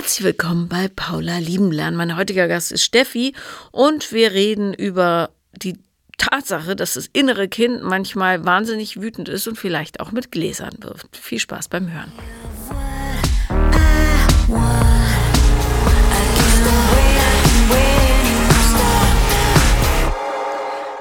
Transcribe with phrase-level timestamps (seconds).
[0.00, 1.94] Herzlich willkommen bei Paula Liebenlernen.
[1.94, 3.34] Mein heutiger Gast ist Steffi
[3.70, 5.78] und wir reden über die
[6.16, 11.18] Tatsache, dass das innere Kind manchmal wahnsinnig wütend ist und vielleicht auch mit Gläsern wirft.
[11.18, 12.12] Viel Spaß beim Hören.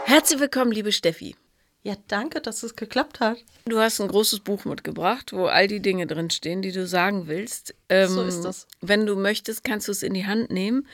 [0.04, 1.38] Herzlich willkommen, liebe Steffi.
[1.84, 3.38] Ja, danke, dass es geklappt hat.
[3.66, 7.74] Du hast ein großes Buch mitgebracht, wo all die Dinge drinstehen, die du sagen willst.
[7.88, 8.68] Ähm, So ist das.
[8.82, 10.86] Wenn du möchtest, kannst du es in die Hand nehmen.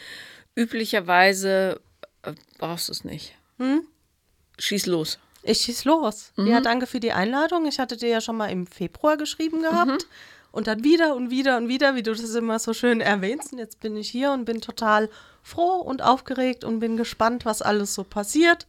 [0.55, 1.80] Üblicherweise
[2.23, 3.34] äh, brauchst du es nicht.
[3.58, 3.81] Hm?
[4.59, 5.17] Schieß los.
[5.44, 6.31] Ich schieß los.
[6.38, 7.66] Ja, danke für die Einladung.
[7.66, 10.08] Ich hatte dir ja schon mal im Februar geschrieben gehabt.
[10.52, 13.52] Und dann wieder und wieder und wieder, wie du das immer so schön erwähnst.
[13.52, 15.09] Und jetzt bin ich hier und bin total
[15.44, 18.66] froh und aufgeregt und bin gespannt, was alles so passiert.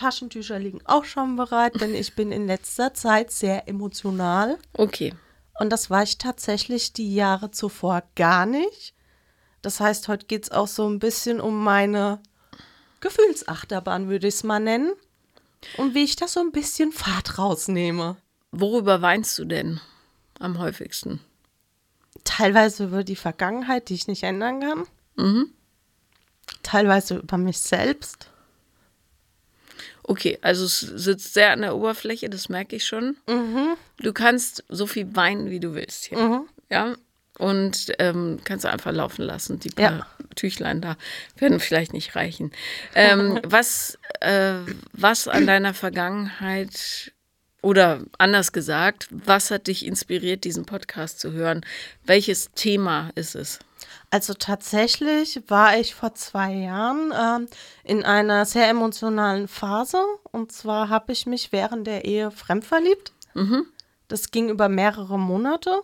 [0.00, 4.58] Taschentücher liegen auch schon bereit, denn ich bin in letzter Zeit sehr emotional.
[4.72, 5.14] Okay.
[5.58, 8.94] Und das war ich tatsächlich die Jahre zuvor gar nicht.
[9.60, 12.18] Das heißt, heute geht es auch so ein bisschen um meine
[13.00, 14.94] Gefühlsachterbahn, würde ich es mal nennen.
[15.76, 18.16] Und wie ich da so ein bisschen Fahrt rausnehme.
[18.52, 19.80] Worüber weinst du denn
[20.38, 21.20] am häufigsten?
[22.24, 24.86] Teilweise über die Vergangenheit, die ich nicht ändern kann.
[26.62, 28.29] Teilweise über mich selbst.
[30.10, 33.16] Okay, also es sitzt sehr an der Oberfläche, das merke ich schon.
[33.98, 36.46] Du kannst so viel weinen, wie du willst hier.
[36.68, 36.96] Ja.
[37.38, 39.60] Und ähm, kannst du einfach laufen lassen.
[39.60, 40.06] Die paar Ja.
[40.34, 40.96] Tüchlein da
[41.38, 42.50] werden vielleicht nicht reichen.
[42.96, 44.54] Ähm, was, äh,
[44.92, 47.12] was an deiner Vergangenheit
[47.62, 51.64] oder anders gesagt, was hat dich inspiriert, diesen Podcast zu hören?
[52.04, 53.60] Welches Thema ist es?
[54.10, 57.48] Also tatsächlich war ich vor zwei Jahren ähm,
[57.84, 59.98] in einer sehr emotionalen Phase.
[60.32, 63.12] Und zwar habe ich mich während der Ehe fremdverliebt.
[64.08, 65.82] Das ging über mehrere Monate.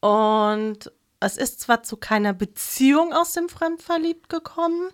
[0.00, 4.90] Und es ist zwar zu keiner Beziehung aus dem Fremdverliebt gekommen,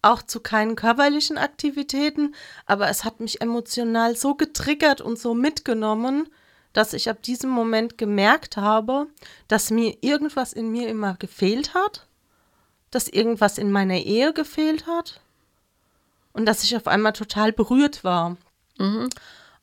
[0.00, 6.28] auch zu keinen körperlichen Aktivitäten, aber es hat mich emotional so getriggert und so mitgenommen,
[6.78, 9.08] dass ich ab diesem Moment gemerkt habe,
[9.48, 12.06] dass mir irgendwas in mir immer gefehlt hat,
[12.92, 15.20] dass irgendwas in meiner Ehe gefehlt hat
[16.32, 18.36] und dass ich auf einmal total berührt war.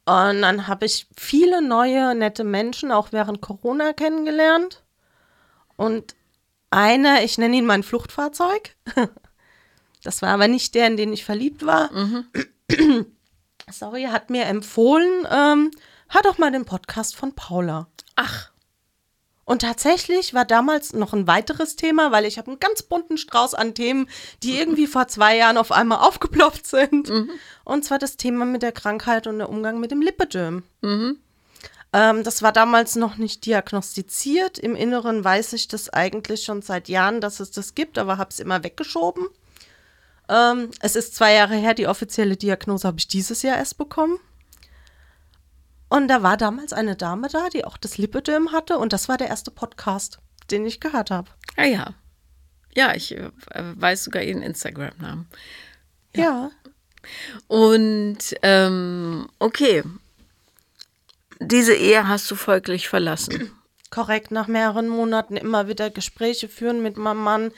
[0.04, 4.84] Und dann habe ich viele neue, nette Menschen auch während Corona kennengelernt.
[5.78, 6.16] Und
[6.70, 8.76] einer, ich nenne ihn mein Fluchtfahrzeug.
[10.04, 11.90] Das war aber nicht der, in den ich verliebt war.
[13.72, 15.72] Sorry, hat mir empfohlen, ähm,
[16.10, 17.88] hör doch mal den Podcast von Paula.
[18.16, 18.52] Ach,
[19.48, 23.54] Und tatsächlich war damals noch ein weiteres Thema, weil ich habe einen ganz bunten Strauß
[23.54, 24.10] an Themen,
[24.42, 27.10] die irgendwie vor zwei Jahren auf einmal aufgeploppt sind.
[27.64, 30.64] Und zwar das Thema mit der Krankheit und der Umgang mit dem Lipödem.
[31.94, 34.58] Ähm, das war damals noch nicht diagnostiziert.
[34.58, 38.32] Im Inneren weiß ich das eigentlich schon seit Jahren, dass es das gibt, aber habe
[38.32, 39.28] es immer weggeschoben.
[40.28, 44.18] Ähm, es ist zwei Jahre her, die offizielle Diagnose habe ich dieses Jahr erst bekommen.
[45.96, 48.78] Und da war damals eine Dame da, die auch das Lipödem hatte.
[48.78, 50.20] Und das war der erste Podcast,
[50.52, 51.30] den ich gehört habe.
[51.56, 51.94] ah ja.
[52.76, 55.26] Ja, ich äh, weiß sogar ihren Instagram-Namen.
[56.14, 56.52] Ja.
[57.48, 59.84] Und ähm, okay,
[61.40, 63.52] diese Ehe hast du folglich verlassen.
[63.90, 67.52] Korrekt, nach mehreren Monaten immer wieder Gespräche führen mit meinem Mann,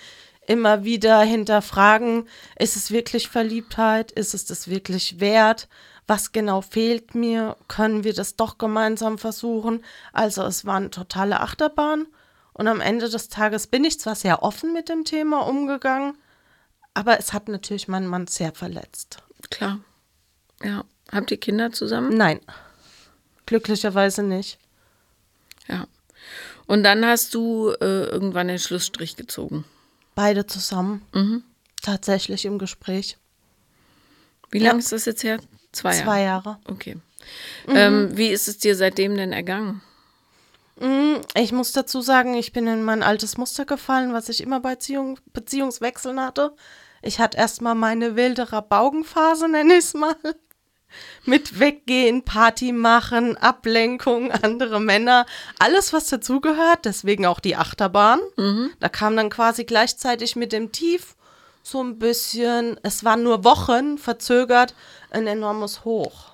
[0.45, 2.27] immer wieder hinterfragen,
[2.59, 5.67] ist es wirklich Verliebtheit, ist es das wirklich wert,
[6.07, 9.83] was genau fehlt mir, können wir das doch gemeinsam versuchen.
[10.13, 12.07] Also es war eine totale Achterbahn
[12.53, 16.17] und am Ende des Tages bin ich zwar sehr offen mit dem Thema umgegangen,
[16.93, 19.17] aber es hat natürlich meinen Mann sehr verletzt.
[19.49, 19.79] Klar.
[20.63, 20.85] Ja.
[21.11, 22.15] Habt ihr Kinder zusammen?
[22.17, 22.39] Nein,
[23.45, 24.57] glücklicherweise nicht.
[25.67, 25.87] Ja.
[26.65, 29.63] Und dann hast du äh, irgendwann den Schlussstrich gezogen.
[30.15, 31.05] Beide zusammen.
[31.81, 33.17] Tatsächlich im Gespräch.
[34.49, 35.39] Wie lange ist das jetzt her?
[35.71, 36.03] Zwei Jahre.
[36.05, 36.59] Zwei Jahre.
[36.69, 36.97] Okay.
[37.67, 39.81] Ähm, wie ist es dir seitdem denn ergangen?
[40.79, 44.59] Mm, Ich muss dazu sagen, ich bin in mein altes Muster gefallen, was ich immer
[44.59, 46.53] bei Beziehung, Beziehungswechseln hatte.
[47.01, 50.15] Ich hatte erstmal meine wilde Rabaugenphase, nenne ich es mal.
[51.25, 55.25] Mit Weggehen, Party machen, Ablenkung, andere Männer,
[55.59, 58.19] alles, was dazugehört, deswegen auch die Achterbahn.
[58.79, 61.15] Da kam dann quasi gleichzeitig mit dem Tief
[61.61, 64.73] so ein bisschen, es waren nur Wochen verzögert,
[65.17, 66.31] ein enormes Hoch.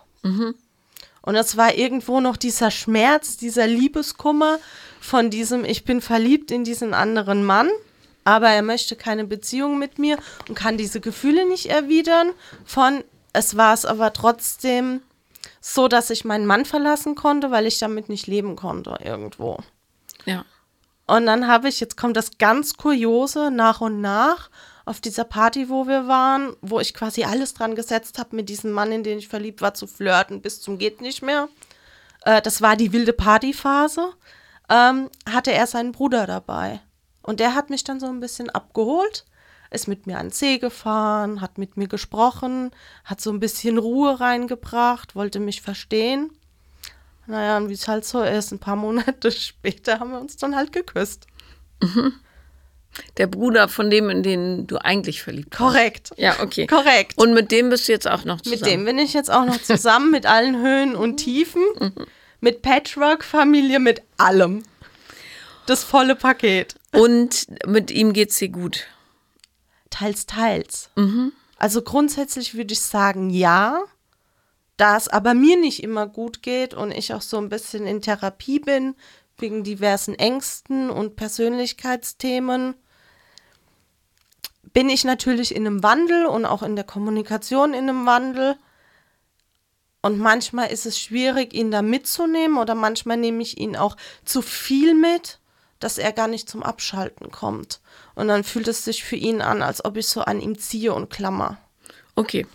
[1.22, 4.60] Und es war irgendwo noch dieser Schmerz, dieser Liebeskummer
[5.00, 7.70] von diesem, ich bin verliebt in diesen anderen Mann,
[8.26, 12.32] aber er möchte keine Beziehung mit mir und kann diese Gefühle nicht erwidern.
[12.66, 15.02] Von, es war es aber trotzdem
[15.62, 19.60] so, dass ich meinen Mann verlassen konnte, weil ich damit nicht leben konnte irgendwo.
[20.26, 20.46] Ja.
[21.06, 24.50] Und dann habe ich, jetzt kommt das ganz Kuriose, nach und nach
[24.86, 28.72] auf dieser Party, wo wir waren, wo ich quasi alles dran gesetzt habe, mit diesem
[28.72, 31.48] Mann, in den ich verliebt war, zu flirten bis zum geht nicht mehr.
[32.26, 34.14] Äh, das war die wilde Partyphase.
[34.70, 36.82] Ähm, hatte er seinen Bruder dabei.
[37.22, 39.26] Und der hat mich dann so ein bisschen abgeholt,
[39.72, 42.72] ist mit mir an den See gefahren, hat mit mir gesprochen,
[43.06, 46.32] hat so ein bisschen Ruhe reingebracht, wollte mich verstehen.
[47.26, 50.56] Naja, und wie es halt so ist, ein paar Monate später haben wir uns dann
[50.56, 51.28] halt geküsst.
[51.82, 52.14] Mhm.
[53.18, 55.60] Der Bruder von dem, in den du eigentlich verliebt bist.
[55.60, 56.12] Korrekt.
[56.18, 56.68] Ja, okay.
[56.68, 57.18] Korrekt.
[57.18, 58.62] Und mit dem bist du jetzt auch noch zusammen.
[58.62, 61.64] Mit dem bin ich jetzt auch noch zusammen, mit allen Höhen und Tiefen,
[62.42, 64.64] mit Patchwork-Familie, mit allem.
[65.66, 66.76] Das volle Paket.
[66.92, 68.88] Und mit ihm geht's dir gut.
[69.90, 70.90] Teils, teils.
[71.58, 73.84] Also grundsätzlich würde ich sagen, ja.
[74.76, 78.02] Da es aber mir nicht immer gut geht und ich auch so ein bisschen in
[78.02, 78.96] Therapie bin,
[79.38, 82.74] wegen diversen Ängsten und Persönlichkeitsthemen,
[84.74, 88.56] bin ich natürlich in einem Wandel und auch in der Kommunikation in einem Wandel.
[90.02, 94.42] Und manchmal ist es schwierig, ihn da mitzunehmen oder manchmal nehme ich ihn auch zu
[94.42, 95.40] viel mit,
[95.80, 97.80] dass er gar nicht zum Abschalten kommt.
[98.16, 100.94] Und dann fühlt es sich für ihn an, als ob ich so an ihm ziehe
[100.94, 101.58] und klammer.
[102.16, 102.46] Okay.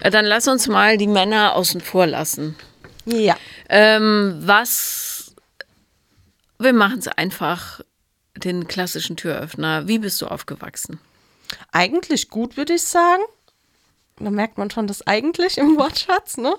[0.00, 2.56] Äh, Dann lass uns mal die Männer außen vor lassen.
[3.04, 3.36] Ja.
[3.68, 5.34] Ähm, was.
[6.58, 7.80] Wir machen es einfach,
[8.36, 9.86] den klassischen Türöffner.
[9.88, 10.98] Wie bist du aufgewachsen?
[11.72, 13.22] Eigentlich gut, würde ich sagen.
[14.18, 16.54] Da merkt man schon das eigentlich im Wortschatz, ne?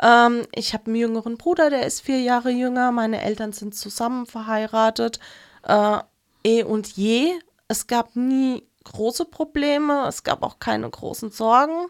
[0.00, 2.92] Ähm, ich habe einen jüngeren Bruder, der ist vier Jahre jünger.
[2.92, 5.20] Meine Eltern sind zusammen verheiratet.
[5.62, 5.98] Äh,
[6.44, 7.32] eh und je.
[7.68, 10.06] Es gab nie große Probleme.
[10.06, 11.86] Es gab auch keine großen Sorgen.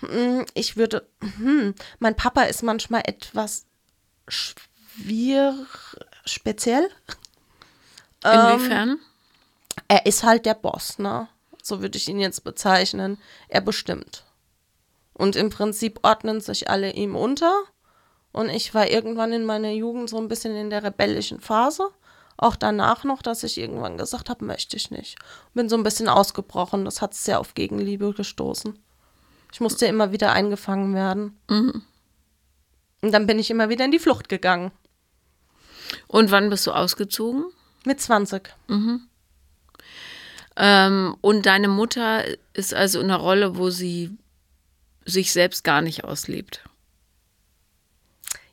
[0.00, 1.08] Hm, Ich würde.
[1.38, 3.66] Hm, mein Papa ist manchmal etwas
[4.28, 5.66] schwierig,
[6.24, 6.88] speziell.
[8.24, 8.98] Ähm, Inwiefern?
[9.88, 11.28] er ist halt der Boss, ne?
[11.62, 13.18] So würde ich ihn jetzt bezeichnen.
[13.48, 14.24] Er bestimmt.
[15.12, 17.52] Und im Prinzip ordnen sich alle ihm unter.
[18.32, 21.88] Und ich war irgendwann in meiner Jugend so ein bisschen in der rebellischen Phase.
[22.36, 25.18] Auch danach noch, dass ich irgendwann gesagt habe, möchte ich nicht.
[25.52, 26.86] Bin so ein bisschen ausgebrochen.
[26.86, 28.78] Das hat sehr auf Gegenliebe gestoßen.
[29.52, 31.38] Ich musste immer wieder eingefangen werden.
[33.02, 34.70] Und dann bin ich immer wieder in die Flucht gegangen.
[36.06, 37.44] Und wann bist du ausgezogen?
[37.84, 38.54] Mit 20.
[40.62, 42.22] Ähm, und deine Mutter
[42.52, 44.10] ist also in einer Rolle, wo sie
[45.06, 46.62] sich selbst gar nicht auslebt.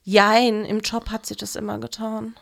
[0.06, 2.34] Jein, im Job hat sie das immer getan.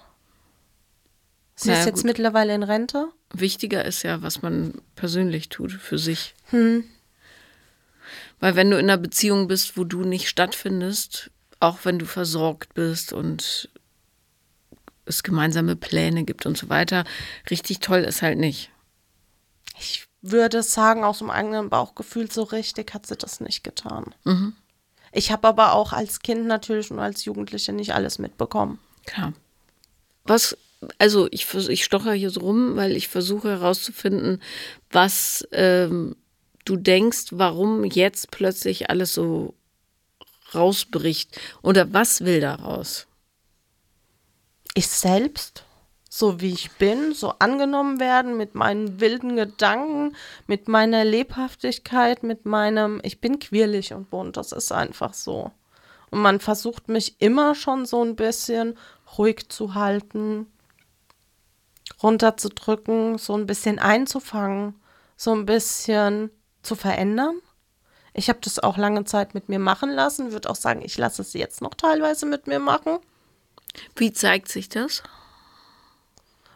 [1.56, 2.06] Sie Na ist jetzt gut.
[2.06, 3.08] mittlerweile in Rente.
[3.34, 6.36] Wichtiger ist ja, was man persönlich tut für sich.
[6.52, 6.84] Weil
[8.56, 13.14] wenn du in einer Beziehung bist, wo du nicht stattfindest, auch wenn du versorgt bist
[13.14, 13.68] und
[15.06, 17.04] es gemeinsame Pläne gibt und so weiter,
[17.50, 18.70] richtig toll ist halt nicht.
[19.80, 24.16] Ich würde sagen, aus dem eigenen Bauchgefühl, so richtig hat sie das nicht getan.
[25.12, 28.80] Ich habe aber auch als Kind natürlich und als Jugendliche nicht alles mitbekommen.
[29.06, 29.34] Klar.
[30.24, 30.58] Was,
[30.98, 34.42] also ich, ich stocher hier so rum, weil ich versuche herauszufinden,
[34.92, 36.16] was ähm,
[36.66, 39.54] du denkst, warum jetzt plötzlich alles so
[40.54, 41.40] rausbricht.
[41.62, 43.08] Oder was will da raus?
[44.74, 45.64] Ich selbst,
[46.18, 50.16] so wie ich bin, so angenommen werden mit meinen wilden Gedanken,
[50.48, 55.52] mit meiner Lebhaftigkeit, mit meinem, ich bin quirlig und bunt, das ist einfach so.
[56.12, 58.78] Und man versucht mich immer schon so ein bisschen
[59.18, 60.48] ruhig zu halten,
[62.02, 64.80] runterzudrücken, so ein bisschen einzufangen,
[65.18, 66.32] so ein bisschen
[66.64, 67.42] zu verändern.
[68.14, 71.24] Ich habe das auch lange Zeit mit mir machen lassen, würde auch sagen, ich lasse
[71.24, 73.00] es jetzt noch teilweise mit mir machen.
[73.98, 75.04] Wie zeigt sich das?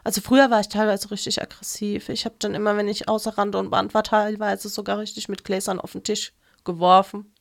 [0.04, 2.08] Also früher war ich teilweise richtig aggressiv.
[2.08, 5.44] Ich habe dann immer, wenn ich außer Rand und Band war, teilweise sogar richtig mit
[5.44, 6.32] Gläsern auf den Tisch
[6.64, 7.32] geworfen.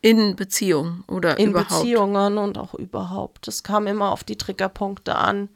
[0.00, 1.70] In Beziehung oder In überhaupt?
[1.70, 3.48] Beziehungen und auch überhaupt.
[3.48, 5.48] Es kam immer auf die Triggerpunkte an.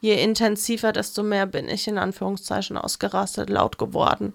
[0.00, 4.34] Je intensiver, desto mehr bin ich in Anführungszeichen ausgerastet, laut geworden.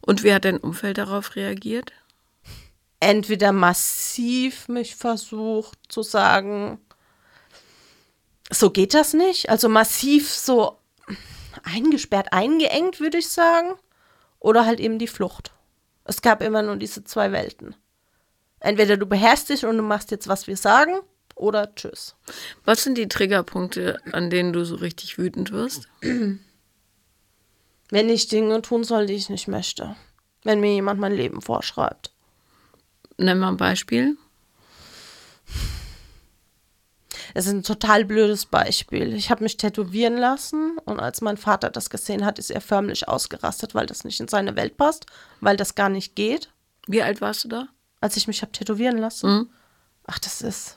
[0.00, 1.92] Und wie hat dein Umfeld darauf reagiert?
[3.00, 6.78] Entweder massiv mich versucht zu sagen,
[8.50, 9.48] so geht das nicht.
[9.48, 10.78] Also massiv so
[11.62, 13.74] eingesperrt, eingeengt, würde ich sagen.
[14.38, 15.52] Oder halt eben die Flucht.
[16.04, 17.74] Es gab immer nur diese zwei Welten.
[18.60, 21.00] Entweder du beherrschst dich und du machst jetzt, was wir sagen,
[21.34, 22.14] oder tschüss.
[22.64, 25.88] Was sind die Triggerpunkte, an denen du so richtig wütend wirst?
[27.90, 29.96] Wenn ich Dinge tun soll, die ich nicht möchte.
[30.42, 32.12] Wenn mir jemand mein Leben vorschreibt.
[33.16, 34.16] Nenn mal ein Beispiel.
[37.34, 39.14] Es ist ein total blödes Beispiel.
[39.14, 43.08] Ich habe mich tätowieren lassen und als mein Vater das gesehen hat, ist er förmlich
[43.08, 45.06] ausgerastet, weil das nicht in seine Welt passt,
[45.40, 46.50] weil das gar nicht geht.
[46.86, 47.68] Wie alt warst du da?
[48.00, 49.30] Als ich mich habe tätowieren lassen.
[49.30, 49.50] Mhm.
[50.06, 50.76] Ach, das ist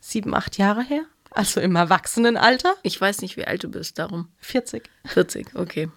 [0.00, 1.02] sieben, acht Jahre her.
[1.30, 2.74] Also im Erwachsenenalter.
[2.82, 4.28] Ich weiß nicht, wie alt du bist, darum.
[4.38, 4.88] 40.
[5.06, 5.90] 40, okay.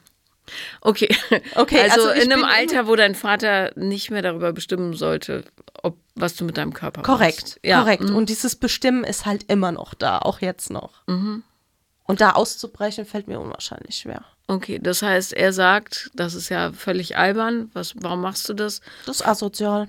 [0.82, 1.10] Okay.
[1.56, 5.44] Okay, also, also in einem Alter, wo dein Vater nicht mehr darüber bestimmen sollte,
[5.84, 7.60] ob was du mit deinem Körper Korrekt, machst.
[7.63, 7.82] Ja.
[7.82, 8.03] korrekt.
[8.03, 8.15] mhm.
[8.15, 11.06] Und dieses Bestimmen ist halt immer noch da, auch jetzt noch.
[11.08, 14.24] Und da auszubrechen fällt mir unwahrscheinlich schwer.
[14.48, 17.70] Okay, das heißt, er sagt, das ist ja völlig albern.
[17.74, 18.82] Was, warum machst du das?
[19.06, 19.88] Das ist asozial.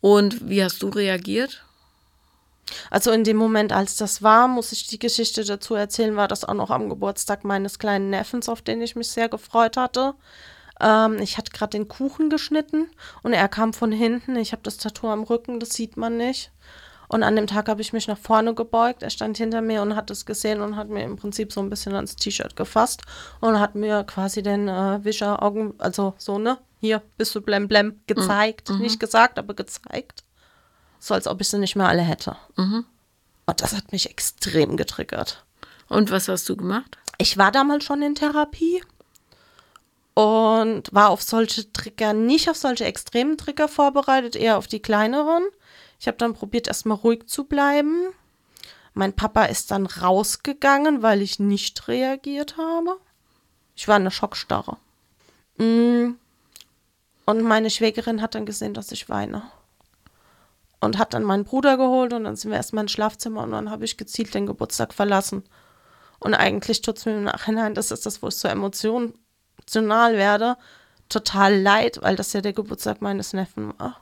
[0.00, 1.64] Und wie hast du reagiert?
[2.90, 6.44] Also in dem Moment, als das war, muss ich die Geschichte dazu erzählen, war das
[6.44, 10.14] auch noch am Geburtstag meines kleinen Neffens, auf den ich mich sehr gefreut hatte.
[10.80, 12.90] Ähm, ich hatte gerade den Kuchen geschnitten
[13.22, 14.36] und er kam von hinten.
[14.36, 16.52] Ich habe das Tattoo am Rücken, das sieht man nicht.
[17.08, 19.04] Und an dem Tag habe ich mich nach vorne gebeugt.
[19.04, 21.70] Er stand hinter mir und hat es gesehen und hat mir im Prinzip so ein
[21.70, 23.02] bisschen ans T-Shirt gefasst
[23.40, 26.58] und hat mir quasi den äh, Wischer Augen, also so, ne?
[26.80, 28.68] Hier, bist du blem blem, gezeigt.
[28.80, 30.25] Nicht gesagt, aber gezeigt.
[30.98, 32.36] So als ob ich sie nicht mehr alle hätte.
[33.46, 35.44] Und das hat mich extrem getriggert.
[35.88, 36.98] Und was hast du gemacht?
[37.18, 38.82] Ich war damals schon in Therapie
[40.14, 45.44] und war auf solche Trigger, nicht auf solche extremen Trigger vorbereitet, eher auf die kleineren.
[46.00, 48.08] Ich habe dann probiert, erstmal ruhig zu bleiben.
[48.94, 52.98] Mein Papa ist dann rausgegangen, weil ich nicht reagiert habe.
[53.74, 54.78] Ich war in der Schockstarre.
[55.58, 56.12] Mm.
[57.26, 59.42] Und meine Schwägerin hat dann gesehen, dass ich weine.
[60.80, 63.70] Und hat dann meinen Bruder geholt und dann sind wir erstmal ins Schlafzimmer und dann
[63.70, 65.42] habe ich gezielt den Geburtstag verlassen.
[66.18, 69.12] Und eigentlich tut es mir im Nachhinein, das ist das, wo ich so emotional
[70.16, 70.56] werde,
[71.08, 74.00] total leid, weil das ja der Geburtstag meines Neffen war.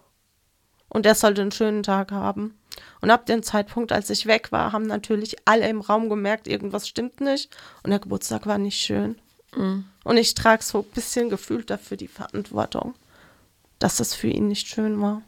[0.88, 2.56] Und er sollte einen schönen Tag haben.
[3.00, 6.88] Und ab dem Zeitpunkt, als ich weg war, haben natürlich alle im Raum gemerkt, irgendwas
[6.88, 7.56] stimmt nicht.
[7.82, 9.16] Und der Geburtstag war nicht schön.
[10.04, 12.94] Und ich trage so ein bisschen gefühlt dafür die Verantwortung,
[13.78, 15.22] dass es für ihn nicht schön war.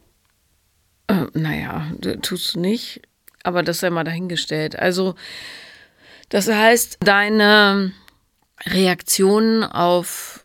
[1.09, 3.03] Äh, naja, tust du nicht.
[3.43, 4.77] Aber das sei mal dahingestellt.
[4.79, 5.15] Also,
[6.29, 7.93] das heißt, deine
[8.65, 10.45] Reaktionen auf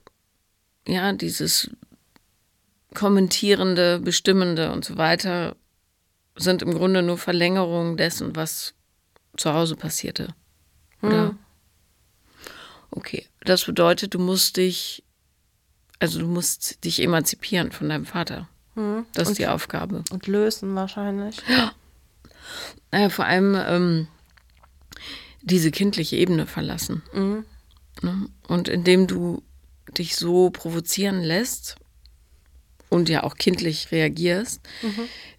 [0.87, 1.69] ja, dieses
[2.93, 5.55] kommentierende, bestimmende und so weiter
[6.35, 8.73] sind im Grunde nur Verlängerung dessen, was
[9.37, 10.35] zu Hause passierte.
[11.01, 11.35] Oder?
[12.91, 15.03] Okay, das bedeutet, du musst dich,
[15.99, 18.49] also du musst dich emanzipieren von deinem Vater.
[19.13, 20.03] Das ist die Aufgabe.
[20.11, 21.37] Und lösen wahrscheinlich.
[22.91, 24.07] Naja, vor allem ähm,
[25.41, 27.03] diese kindliche Ebene verlassen.
[28.01, 28.27] Ne?
[28.47, 29.43] Und indem du
[29.97, 31.75] dich so provozieren lässt
[32.89, 34.61] und ja auch kindlich reagierst,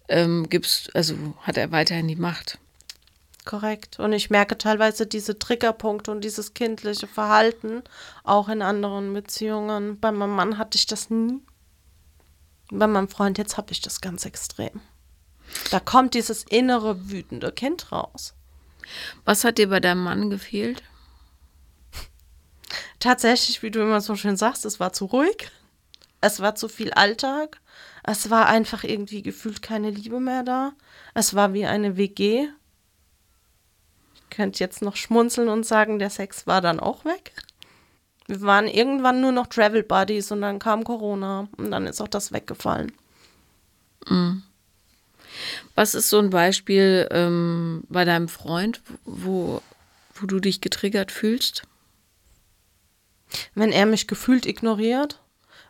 [0.09, 2.59] ähm, gibst, also hat er weiterhin die Macht.
[3.45, 3.99] Korrekt.
[3.99, 7.83] Und ich merke teilweise diese Triggerpunkte und dieses kindliche Verhalten
[8.23, 9.99] auch in anderen Beziehungen.
[9.99, 11.41] Bei meinem Mann hatte ich das nie.
[12.71, 14.81] Bei meinem Freund jetzt habe ich das ganz extrem.
[15.71, 18.35] Da kommt dieses innere wütende Kind raus.
[19.25, 20.83] Was hat dir bei deinem Mann gefehlt?
[22.99, 25.51] Tatsächlich, wie du immer so schön sagst, es war zu ruhig.
[26.21, 27.61] Es war zu viel Alltag.
[28.05, 30.73] Es war einfach irgendwie gefühlt keine Liebe mehr da.
[31.15, 32.49] Es war wie eine WG.
[34.15, 37.33] Ich könnte jetzt noch schmunzeln und sagen, der Sex war dann auch weg.
[38.27, 42.09] Wir waren irgendwann nur noch Travel Buddies und dann kam Corona und dann ist auch
[42.09, 42.93] das weggefallen.
[45.75, 49.63] Was ist so ein Beispiel ähm, bei deinem Freund, wo,
[50.15, 51.63] wo du dich getriggert fühlst?
[53.55, 55.21] Wenn er mich gefühlt ignoriert,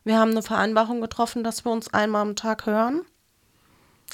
[0.04, 3.02] wir haben eine Vereinbarung getroffen, dass wir uns einmal am Tag hören.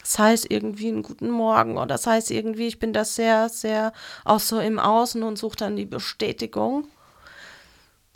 [0.00, 3.92] Das heißt irgendwie einen guten Morgen oder das heißt irgendwie, ich bin da sehr, sehr
[4.24, 6.86] auch so im Außen und suche dann die Bestätigung.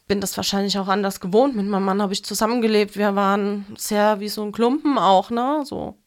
[0.09, 1.57] Bin das wahrscheinlich auch anders gewohnt.
[1.57, 2.97] Mit meinem Mann habe ich zusammengelebt.
[2.97, 5.63] Wir waren sehr wie so ein Klumpen auch, ne?
[5.65, 5.99] So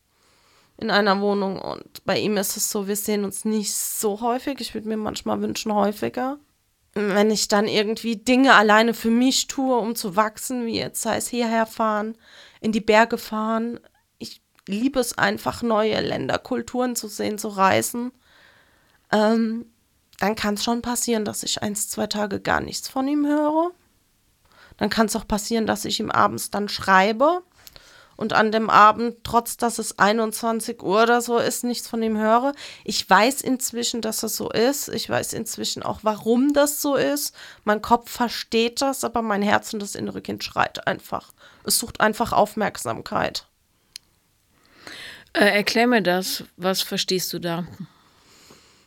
[0.78, 1.60] in einer Wohnung.
[1.60, 4.60] Und bei ihm ist es so, wir sehen uns nicht so häufig.
[4.60, 6.38] Ich würde mir manchmal wünschen, häufiger
[6.96, 11.18] wenn ich dann irgendwie Dinge alleine für mich tue, um zu wachsen, wie jetzt sei
[11.18, 12.18] es hierher fahren,
[12.62, 13.82] in die Berge fahren.
[14.18, 18.14] Ich liebe es einfach, neue Länder, Kulturen zu sehen, zu reisen.
[19.12, 19.66] Ähm,
[20.20, 23.72] dann kann es schon passieren, dass ich eins, zwei Tage gar nichts von ihm höre.
[24.78, 27.44] Dann kann es auch passieren, dass ich ihm abends dann schreibe
[28.16, 32.18] und an dem Abend, trotz dass es 21 Uhr oder so ist, nichts von ihm
[32.18, 32.54] höre.
[32.84, 34.88] Ich weiß inzwischen, dass es so ist.
[34.90, 37.36] Ich weiß inzwischen auch, warum das so ist.
[37.64, 41.34] Mein Kopf versteht das, aber mein Herz und das innere Kind schreit einfach.
[41.64, 43.48] Es sucht einfach Aufmerksamkeit.
[45.34, 46.46] Äh, erklär mir das.
[46.56, 47.66] Was verstehst du da?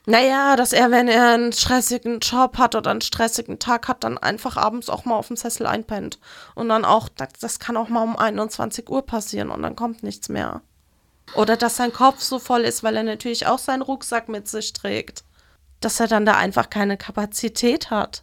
[0.08, 4.16] Naja, dass er, wenn er einen stressigen Job hat oder einen stressigen Tag hat, dann
[4.16, 6.18] einfach abends auch mal auf dem Sessel einpennt.
[6.54, 10.02] Und dann auch, das, das kann auch mal um 21 Uhr passieren und dann kommt
[10.02, 10.62] nichts mehr.
[11.34, 14.72] Oder dass sein Kopf so voll ist, weil er natürlich auch seinen Rucksack mit sich
[14.72, 15.24] trägt.
[15.80, 18.22] Dass er dann da einfach keine Kapazität hat.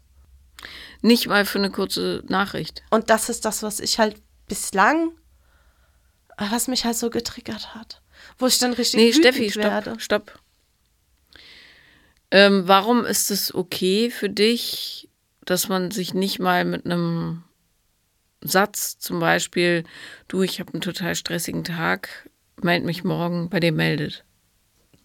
[1.04, 2.82] Nicht mal für eine kurze Nachricht.
[2.90, 5.12] Und das ist das, was ich halt bislang,
[6.36, 8.02] was mich halt so getriggert hat.
[8.40, 10.00] Wo ich dann richtig Nee, Steffi, stopp, werde.
[10.00, 10.40] stopp.
[12.36, 15.08] Ähm, warum ist es okay für dich,
[15.46, 17.46] dass man sich nicht mal mit einem
[18.42, 19.86] Satz zum Beispiel,
[20.28, 22.30] du, ich habe einen total stressigen Tag,
[22.62, 24.26] meld mich morgen, bei dir meldet?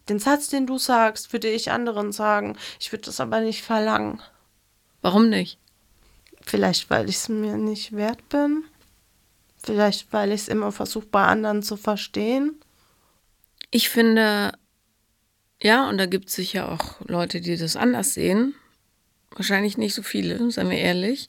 [0.09, 2.57] Den Satz, den du sagst, würde ich anderen sagen.
[2.81, 4.21] Ich würde das aber nicht verlangen.
[5.01, 5.57] Warum nicht?
[6.43, 8.65] Vielleicht, weil ich es mir nicht wert bin.
[9.63, 12.61] Vielleicht, weil ich es immer versuche, bei anderen zu verstehen.
[13.71, 14.51] Ich finde,
[15.63, 18.55] ja, und da gibt es sicher auch Leute, die das anders sehen.
[19.31, 21.29] Wahrscheinlich nicht so viele, seien wir ehrlich.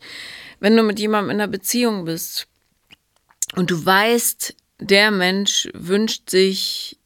[0.59, 2.47] Wenn du mit jemandem in einer Beziehung bist
[3.55, 6.97] und du weißt, der Mensch wünscht sich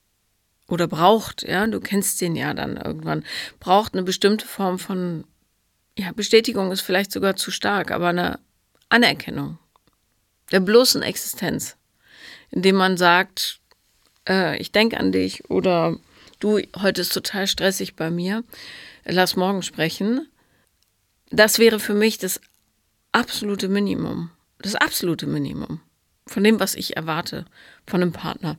[0.67, 3.25] oder braucht, ja, du kennst den ja dann irgendwann,
[3.59, 5.25] braucht eine bestimmte Form von,
[5.97, 8.39] ja, Bestätigung ist vielleicht sogar zu stark, aber eine
[8.89, 9.57] Anerkennung
[10.51, 11.75] der bloßen Existenz,
[12.51, 13.59] indem man sagt,
[14.27, 15.97] äh, ich denke an dich oder
[16.45, 18.43] du, heute ist total stressig bei mir,
[19.03, 20.27] lass morgen sprechen.
[21.31, 22.39] Das wäre für mich das
[23.11, 24.29] absolute Minimum.
[24.59, 25.81] Das absolute Minimum
[26.27, 27.45] von dem, was ich erwarte
[27.85, 28.57] von einem Partner.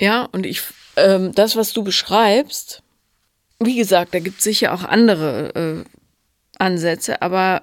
[0.00, 0.62] Ja, und ich,
[0.96, 2.82] ähm, das, was du beschreibst,
[3.58, 5.84] wie gesagt, da gibt es sicher auch andere äh,
[6.58, 7.62] Ansätze, aber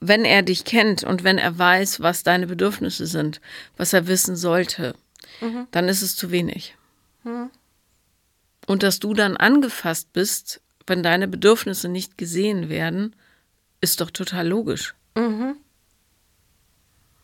[0.00, 3.40] wenn er dich kennt und wenn er weiß, was deine Bedürfnisse sind,
[3.76, 4.94] was er wissen sollte,
[5.72, 6.77] dann ist es zu wenig.
[8.66, 13.14] Und dass du dann angefasst bist, wenn deine Bedürfnisse nicht gesehen werden,
[13.80, 14.94] ist doch total logisch.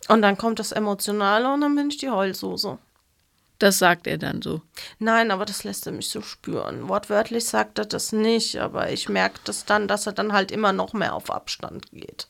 [0.09, 2.79] Und dann kommt das Emotionale und dann bin ich die Heulsoße.
[3.59, 4.61] Das sagt er dann so.
[4.99, 6.89] Nein, aber das lässt er mich so spüren.
[6.89, 10.73] Wortwörtlich sagt er das nicht, aber ich merke das dann, dass er dann halt immer
[10.73, 12.29] noch mehr auf Abstand geht.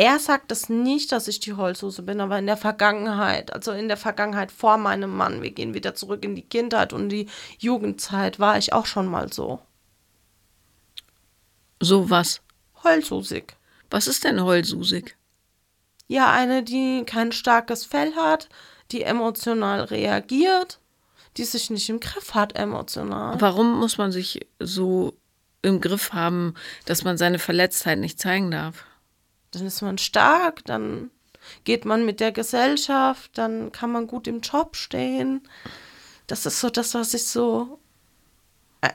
[0.00, 3.86] Er sagt das nicht, dass ich die Heulsoße bin, aber in der Vergangenheit, also in
[3.86, 8.38] der Vergangenheit vor meinem Mann, wir gehen wieder zurück in die Kindheit und die Jugendzeit,
[8.38, 9.60] war ich auch schon mal so.
[11.80, 12.40] So was.
[12.82, 13.58] Heulsusig.
[13.90, 15.18] Was ist denn heulsusig?
[16.08, 18.48] Ja, eine, die kein starkes Fell hat,
[18.92, 20.80] die emotional reagiert,
[21.36, 23.38] die sich nicht im Griff hat emotional.
[23.38, 25.12] Warum muss man sich so
[25.60, 26.54] im Griff haben,
[26.86, 28.86] dass man seine Verletztheit nicht zeigen darf?
[29.52, 31.10] Dann ist man stark, dann
[31.64, 35.42] geht man mit der Gesellschaft, dann kann man gut im Job stehen.
[36.26, 37.78] Das ist so das, was ich so
[38.80, 38.90] äh,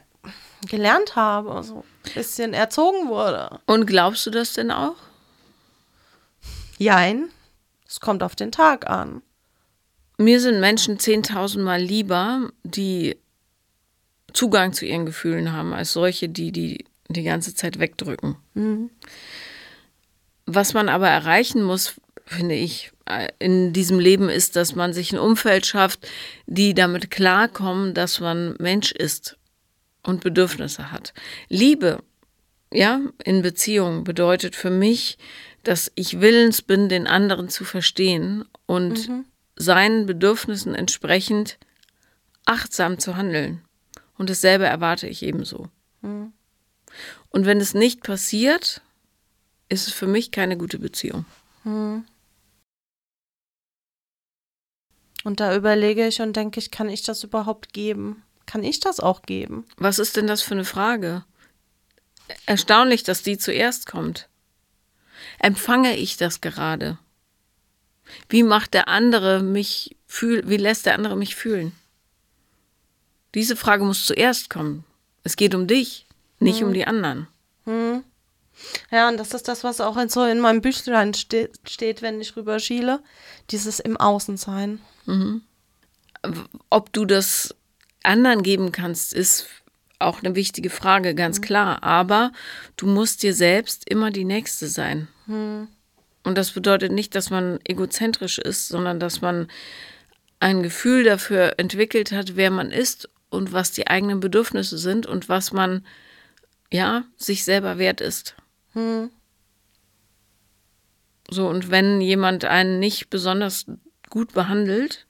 [0.69, 3.59] gelernt habe, so ein bisschen erzogen wurde.
[3.65, 4.95] Und glaubst du das denn auch?
[6.77, 7.29] Jein,
[7.87, 9.21] es kommt auf den Tag an.
[10.17, 13.17] Mir sind Menschen 10.000 Mal lieber, die
[14.31, 18.35] Zugang zu ihren Gefühlen haben, als solche, die die die ganze Zeit wegdrücken.
[20.45, 25.11] Was man aber erreichen muss, finde ich, äh, in diesem Leben ist, dass man sich
[25.11, 26.07] ein Umfeld schafft,
[26.45, 29.37] die damit klarkommen, dass man Mensch ist
[30.03, 31.13] und Bedürfnisse hat.
[31.49, 31.99] Liebe,
[32.71, 35.17] ja, in Beziehung bedeutet für mich,
[35.63, 39.09] dass ich willens bin, den anderen zu verstehen und
[39.55, 41.57] seinen Bedürfnissen entsprechend
[42.45, 43.61] achtsam zu handeln.
[44.17, 45.69] Und dasselbe erwarte ich ebenso.
[46.01, 48.81] Und wenn es nicht passiert,
[49.69, 51.25] ist es für mich keine gute Beziehung.
[55.23, 58.21] Und da überlege ich und denke ich, kann ich das überhaupt geben?
[58.45, 59.65] Kann ich das auch geben?
[59.77, 61.25] Was ist denn das für eine Frage?
[62.45, 64.29] Erstaunlich, dass die zuerst kommt.
[65.39, 66.99] Empfange ich das gerade?
[68.29, 70.47] Wie macht der andere mich fühlen?
[70.47, 71.71] Wie lässt der andere mich fühlen?
[73.33, 74.85] Diese Frage muss zuerst kommen.
[75.23, 76.05] Es geht um dich,
[76.39, 77.27] nicht um die anderen.
[78.91, 82.21] Ja, und das ist das, was auch in, so in meinem Büchlein ste steht, wenn
[82.21, 83.01] ich rüberschiele.
[83.51, 84.81] Dieses im Außen sein.
[86.69, 87.53] Ob du das
[88.03, 89.47] anderen geben kannst, ist
[89.99, 91.83] auch eine wichtige Frage, ganz klar.
[91.83, 92.31] Aber
[92.77, 95.07] du musst dir selbst immer die Nächste sein.
[96.23, 99.47] Und das bedeutet nicht, dass man egozentrisch ist, sondern dass man
[100.39, 105.29] ein Gefühl dafür entwickelt hat, wer man ist und was die eigenen Bedürfnisse sind und
[105.29, 105.85] was man
[106.71, 108.35] ja sich selber wert ist.
[111.29, 113.65] So, und wenn jemand einen nicht besonders
[114.09, 115.07] gut behandelt,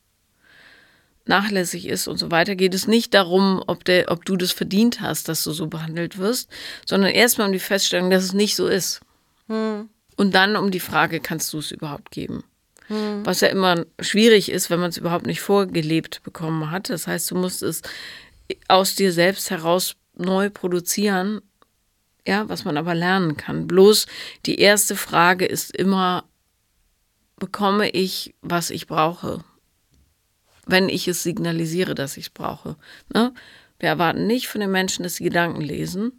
[1.25, 5.01] nachlässig ist und so weiter, geht es nicht darum, ob, der, ob du das verdient
[5.01, 6.49] hast, dass du so behandelt wirst,
[6.85, 9.01] sondern erstmal um die Feststellung, dass es nicht so ist.
[9.47, 9.89] Hm.
[10.17, 12.43] Und dann um die Frage, kannst du es überhaupt geben?
[12.87, 13.25] Hm.
[13.25, 16.89] Was ja immer schwierig ist, wenn man es überhaupt nicht vorgelebt bekommen hat.
[16.89, 17.81] Das heißt, du musst es
[18.67, 21.41] aus dir selbst heraus neu produzieren,
[22.25, 23.67] ja, was man aber lernen kann.
[23.67, 24.07] Bloß
[24.45, 26.23] die erste Frage ist immer,
[27.37, 29.43] bekomme ich, was ich brauche?
[30.65, 32.75] wenn ich es signalisiere, dass ich es brauche.
[33.13, 33.33] Ne?
[33.79, 36.11] Wir erwarten nicht von den Menschen, dass sie Gedanken lesen,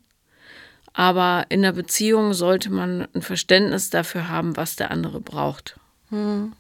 [0.93, 5.79] aber in der Beziehung sollte man ein Verständnis dafür haben, was der andere braucht.
[6.11, 6.53] Hm.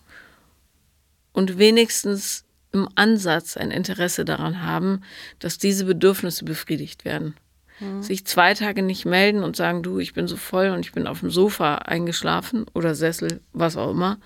[1.32, 5.02] Und wenigstens im Ansatz ein Interesse daran haben,
[5.38, 7.36] dass diese Bedürfnisse befriedigt werden.
[7.78, 8.02] Hm.
[8.02, 11.06] Sich zwei Tage nicht melden und sagen, du, ich bin so voll und ich bin
[11.06, 14.18] auf dem Sofa eingeschlafen oder Sessel, was auch immer.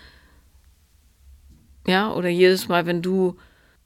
[1.86, 3.36] Ja, oder jedes Mal, wenn du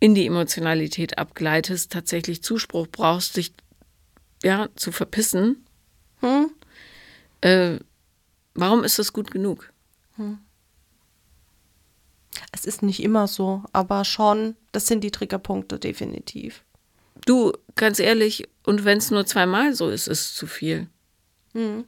[0.00, 3.55] in die Emotionalität abgleitest, tatsächlich Zuspruch brauchst, dich
[4.42, 5.64] ja, zu verpissen,
[6.20, 6.50] hm?
[7.40, 7.79] äh,
[8.55, 9.72] warum ist das gut genug?
[10.16, 10.38] Hm.
[12.53, 16.64] Es ist nicht immer so, aber schon, das sind die Triggerpunkte definitiv.
[17.26, 20.88] Du, ganz ehrlich, und wenn es nur zweimal so ist, ist es zu viel.
[21.52, 21.84] Hm.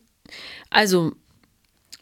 [0.70, 1.12] Also,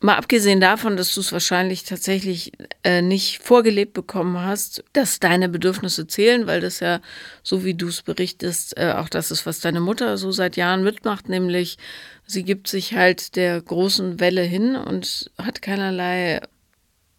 [0.04, 5.48] Mal abgesehen davon, dass du es wahrscheinlich tatsächlich äh, nicht vorgelebt bekommen hast, dass deine
[5.48, 7.00] Bedürfnisse zählen, weil das ja,
[7.42, 10.84] so wie du es berichtest, äh, auch das ist, was deine Mutter so seit Jahren
[10.84, 11.78] mitmacht, nämlich
[12.26, 16.42] sie gibt sich halt der großen Welle hin und hat keinerlei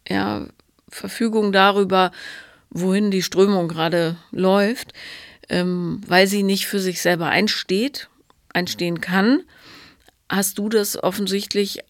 [0.08, 0.46] ja,
[0.88, 2.12] Verfügung darüber,
[2.70, 4.92] wohin die Strömung gerade läuft,
[5.48, 8.08] ähm, weil sie nicht für sich selber einsteht,
[8.52, 9.42] einstehen kann
[10.28, 11.80] hast du das offensichtlich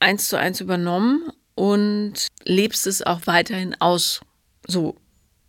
[0.00, 4.20] eins zu eins übernommen und lebst es auch weiterhin aus.
[4.66, 4.96] So,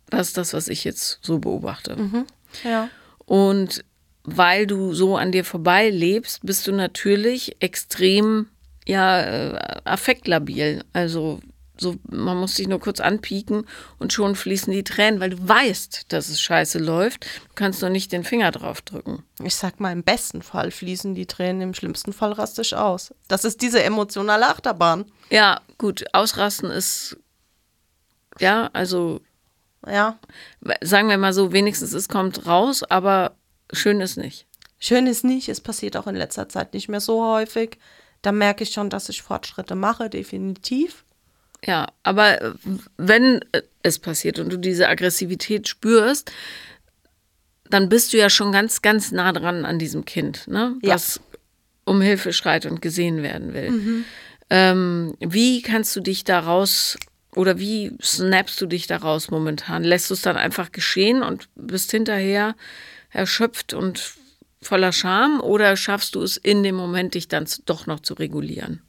[0.08, 1.96] das ist das, was ich jetzt so beobachte.
[1.96, 2.26] Mhm.
[2.64, 2.88] Ja.
[3.26, 3.84] Und
[4.24, 8.48] weil du so an dir vorbei lebst, bist du natürlich extrem
[8.86, 10.84] ja äh, affektlabil.
[10.92, 11.40] Also
[11.80, 13.66] so, man muss sich nur kurz anpieken
[13.98, 17.24] und schon fließen die Tränen, weil du weißt, dass es scheiße läuft.
[17.24, 19.24] Du kannst nur nicht den Finger drauf drücken.
[19.42, 23.14] Ich sag mal, im besten Fall fließen die Tränen, im schlimmsten Fall rastisch aus.
[23.28, 25.06] Das ist diese emotionale Achterbahn.
[25.30, 27.16] Ja, gut, ausrasten ist,
[28.38, 29.20] ja, also,
[29.86, 30.18] ja.
[30.82, 33.36] Sagen wir mal so, wenigstens es kommt raus, aber
[33.72, 34.46] schön ist nicht.
[34.78, 37.78] Schön ist nicht, es passiert auch in letzter Zeit nicht mehr so häufig.
[38.22, 41.04] Da merke ich schon, dass ich Fortschritte mache, definitiv.
[41.66, 42.52] Ja, aber äh,
[42.96, 46.32] wenn äh, es passiert und du diese Aggressivität spürst,
[47.68, 50.76] dann bist du ja schon ganz, ganz nah dran an diesem Kind, ne?
[50.82, 51.38] was ja.
[51.84, 53.70] um Hilfe schreit und gesehen werden will.
[53.70, 54.04] Mhm.
[54.50, 56.98] Ähm, wie kannst du dich daraus
[57.36, 59.84] oder wie snappst du dich daraus momentan?
[59.84, 62.56] Lässt du es dann einfach geschehen und bist hinterher
[63.10, 64.14] erschöpft und
[64.60, 68.82] voller Scham oder schaffst du es in dem Moment, dich dann doch noch zu regulieren?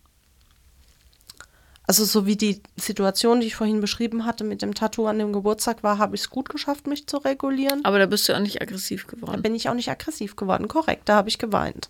[1.91, 5.34] Also so wie die Situation, die ich vorhin beschrieben hatte mit dem Tattoo an dem
[5.34, 7.84] Geburtstag war, habe ich es gut geschafft, mich zu regulieren.
[7.84, 9.34] Aber da bist du auch nicht aggressiv geworden.
[9.34, 11.89] Da bin ich auch nicht aggressiv geworden, korrekt, da habe ich geweint.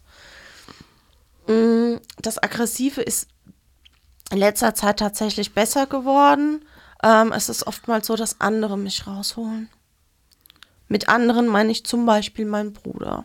[1.46, 3.28] Mm, das Aggressive ist
[4.32, 6.66] in letzter Zeit tatsächlich besser geworden.
[7.04, 9.70] Ähm, es ist oftmals so, dass andere mich rausholen.
[10.88, 13.24] Mit anderen meine ich zum Beispiel meinen Bruder,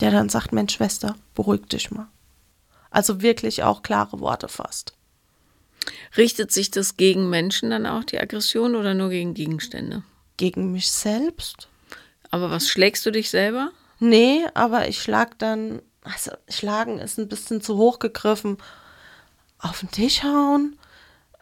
[0.00, 2.08] der dann sagt, Mensch, Schwester, beruhig dich mal.
[2.90, 4.94] Also wirklich auch klare Worte fasst.
[6.16, 10.02] Richtet sich das gegen Menschen dann auch, die Aggression, oder nur gegen Gegenstände?
[10.36, 11.68] Gegen mich selbst.
[12.30, 13.70] Aber was schlägst du dich selber?
[13.98, 18.56] Nee, aber ich schlag dann, also schlagen ist ein bisschen zu hoch gegriffen.
[19.58, 20.78] Auf den Tisch hauen.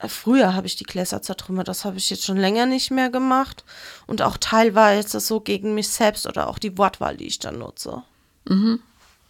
[0.06, 3.64] Früher habe ich die Gläser zertrümmert, das habe ich jetzt schon länger nicht mehr gemacht.
[4.06, 8.02] Und auch teilweise so gegen mich selbst oder auch die Wortwahl, die ich dann nutze.
[8.44, 8.80] Mhm.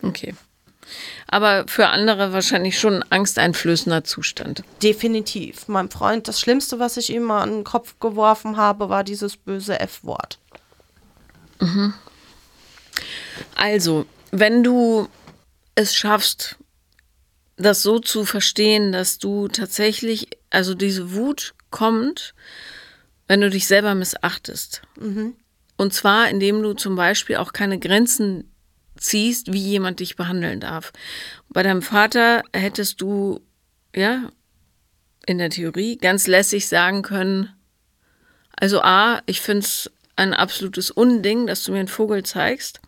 [0.03, 0.35] Okay
[1.27, 4.63] aber für andere wahrscheinlich schon ein angsteinflößender Zustand.
[4.83, 5.69] Definitiv.
[5.69, 9.37] Mein Freund, das Schlimmste, was ich ihm mal an den Kopf geworfen habe, war dieses
[9.37, 10.39] böse F-Wort.
[11.61, 11.95] Mhm.
[13.55, 15.09] Also, wenn du
[15.75, 16.57] es schaffst,
[17.57, 22.35] das so zu verstehen, dass du tatsächlich, also diese Wut kommt,
[23.27, 24.83] wenn du dich selber missachtest.
[24.99, 25.35] Mhm.
[25.77, 28.51] Und zwar, indem du zum Beispiel auch keine Grenzen
[28.99, 30.93] ziehst, wie jemand dich behandeln darf.
[31.49, 33.41] Bei deinem Vater hättest du,
[33.95, 34.31] ja,
[35.27, 37.51] in der Theorie ganz lässig sagen können,
[38.57, 42.81] also A, ich finde es ein absolutes Unding, dass du mir einen Vogel zeigst.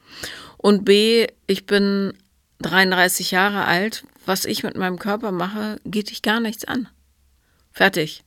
[0.56, 2.14] Und B, ich bin
[2.60, 4.04] 33 Jahre alt.
[4.26, 6.88] Was ich mit meinem Körper mache, geht dich gar nichts an.
[7.72, 8.24] Fertig.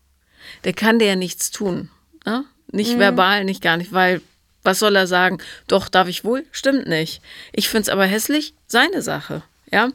[0.63, 1.89] Der kann dir ja nichts tun.
[2.25, 2.45] Ne?
[2.71, 4.21] Nicht verbal, nicht gar nicht, weil
[4.63, 5.39] was soll er sagen?
[5.67, 6.45] Doch, darf ich wohl?
[6.51, 7.21] Stimmt nicht.
[7.51, 9.43] Ich finde es aber hässlich, seine Sache.
[9.71, 9.89] Ja,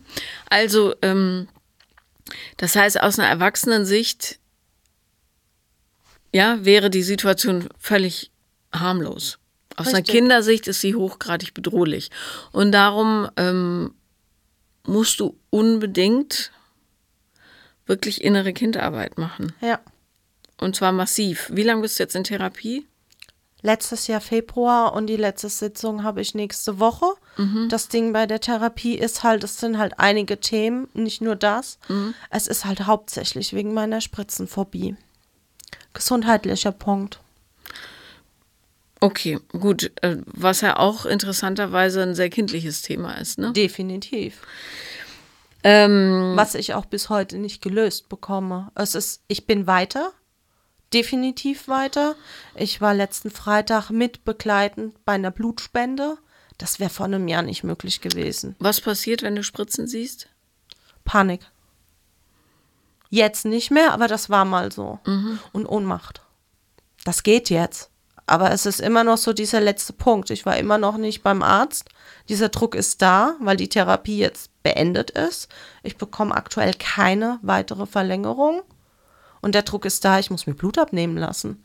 [0.51, 1.49] also, ähm,
[2.57, 4.39] das heißt, aus einer Erwachsenensicht,
[6.33, 8.31] ja, wäre die Situation völlig
[8.73, 9.39] harmlos.
[9.77, 10.17] Aus einer Richtig.
[10.17, 12.11] Kindersicht ist sie hochgradig bedrohlich.
[12.51, 13.95] Und darum ähm,
[14.85, 16.51] musst du unbedingt
[17.87, 19.53] wirklich innere Kindarbeit machen.
[19.61, 19.81] Ja.
[20.61, 21.49] Und zwar massiv.
[21.53, 22.87] Wie lange bist du jetzt in Therapie?
[23.61, 27.07] Letztes Jahr Februar und die letzte Sitzung habe ich nächste Woche.
[27.69, 31.79] Das Ding bei der Therapie ist halt, es sind halt einige Themen, nicht nur das.
[32.31, 34.97] Es ist halt hauptsächlich wegen meiner Spritzenphobie.
[35.93, 37.21] Gesundheitlicher Punkt.
[39.01, 39.93] Okay, gut.
[40.03, 43.53] Äh, Was ja auch interessanterweise ein sehr kindliches Thema ist, ne?
[43.53, 44.43] Definitiv.
[45.63, 48.71] Ähm, Was ich auch bis heute nicht gelöst bekomme.
[48.75, 50.13] Es ist, ich bin weiter,
[50.93, 52.17] definitiv weiter.
[52.55, 56.19] Ich war letzten Freitag mitbegleitend bei einer Blutspende.
[56.57, 58.57] Das wäre vor einem Jahr nicht möglich gewesen.
[58.59, 60.29] was passiert, wenn du Spritzen siehst?
[61.05, 61.41] Panik.
[63.11, 64.99] Jetzt nicht mehr, aber das war mal so.
[65.53, 66.21] Und Ohnmacht.
[67.05, 67.91] Das geht jetzt.
[68.27, 70.29] Aber es ist immer noch so dieser letzte Punkt.
[70.29, 71.89] Ich war immer noch nicht beim Arzt.
[72.29, 75.49] Dieser Druck ist da, weil die Therapie jetzt beendet ist.
[75.83, 78.61] Ich bekomme aktuell keine weitere Verlängerung.
[79.41, 81.63] Und der Druck ist da, ich muss mir Blut abnehmen lassen.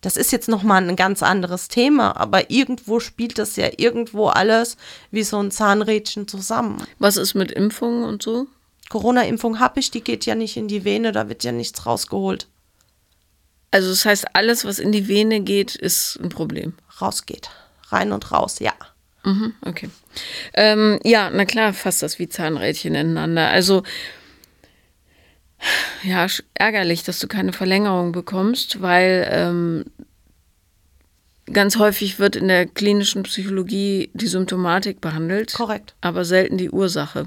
[0.00, 4.76] Das ist jetzt nochmal ein ganz anderes Thema, aber irgendwo spielt das ja irgendwo alles
[5.10, 6.82] wie so ein Zahnrädchen zusammen.
[7.00, 8.46] Was ist mit Impfungen und so?
[8.90, 12.46] Corona-Impfung habe ich, die geht ja nicht in die Vene, da wird ja nichts rausgeholt.
[13.70, 16.74] Also das heißt, alles, was in die Vene geht, ist ein Problem.
[17.00, 17.50] Rausgeht.
[17.90, 18.72] Rein und raus, ja.
[19.24, 19.90] Mhm, okay.
[20.54, 23.48] Ähm, ja, na klar, fasst das wie Zahnrädchen ineinander.
[23.48, 23.82] Also
[26.02, 29.84] ja, ärgerlich, dass du keine Verlängerung bekommst, weil ähm,
[31.52, 35.54] ganz häufig wird in der klinischen Psychologie die Symptomatik behandelt.
[35.54, 35.94] Korrekt.
[36.00, 37.26] aber selten die Ursache.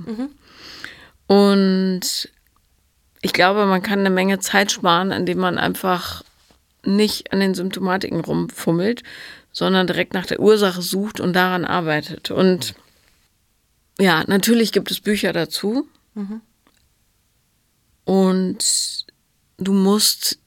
[1.28, 2.30] Und
[3.22, 6.24] ich glaube, man kann eine Menge Zeit sparen, indem man einfach
[6.84, 9.04] nicht an den Symptomatiken rumfummelt,
[9.52, 12.32] sondern direkt nach der Ursache sucht und daran arbeitet.
[12.32, 12.74] Und
[14.00, 15.88] ja, natürlich gibt es Bücher dazu.
[18.06, 19.06] Und
[19.58, 20.40] du musst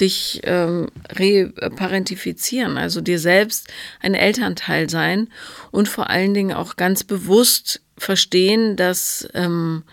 [0.00, 3.68] dich ähm, reparentifizieren, also dir selbst
[4.00, 5.28] ein Elternteil sein
[5.70, 9.84] und vor allen Dingen auch ganz bewusst verstehen, dass ähm,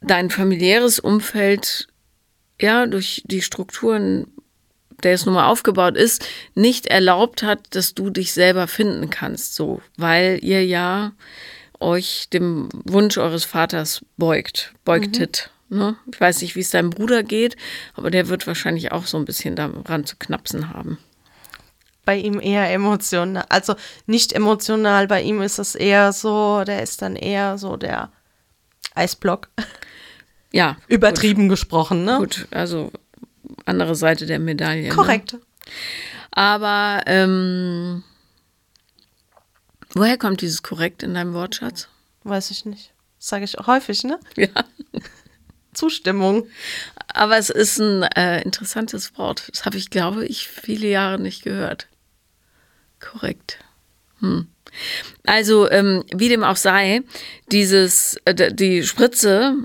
[0.00, 1.88] dein familiäres Umfeld
[2.58, 4.28] ja durch die Strukturen,
[5.02, 9.54] der es nun mal aufgebaut ist, nicht erlaubt hat, dass du dich selber finden kannst,
[9.54, 11.12] so, weil ihr ja
[11.80, 15.50] euch dem Wunsch eures Vaters beugt, beugtet.
[15.70, 15.96] Ne?
[16.12, 17.56] Ich weiß nicht, wie es deinem Bruder geht,
[17.94, 20.98] aber der wird wahrscheinlich auch so ein bisschen daran zu knapsen haben.
[22.04, 23.44] Bei ihm eher emotional.
[23.48, 28.10] Also nicht emotional, bei ihm ist es eher so, der ist dann eher so der
[28.96, 29.48] Eisblock.
[30.50, 30.76] Ja.
[30.88, 32.16] Übertrieben gesprochen, ne?
[32.18, 32.90] Gut, gut, also
[33.64, 34.88] andere Seite der Medaille.
[34.88, 34.94] Ne?
[34.94, 35.36] Korrekt.
[36.32, 38.02] Aber ähm,
[39.94, 41.88] woher kommt dieses korrekt in deinem Wortschatz?
[42.24, 42.92] Weiß ich nicht.
[43.20, 44.18] Sage ich häufig, ne?
[44.36, 44.48] Ja.
[45.72, 46.46] Zustimmung.
[47.08, 49.48] Aber es ist ein äh, interessantes Wort.
[49.50, 51.88] Das habe ich, glaube ich, viele Jahre nicht gehört.
[53.00, 53.58] Korrekt.
[54.20, 54.46] Hm.
[55.24, 57.02] Also, ähm, wie dem auch sei,
[57.50, 59.56] dieses, äh, die Spritze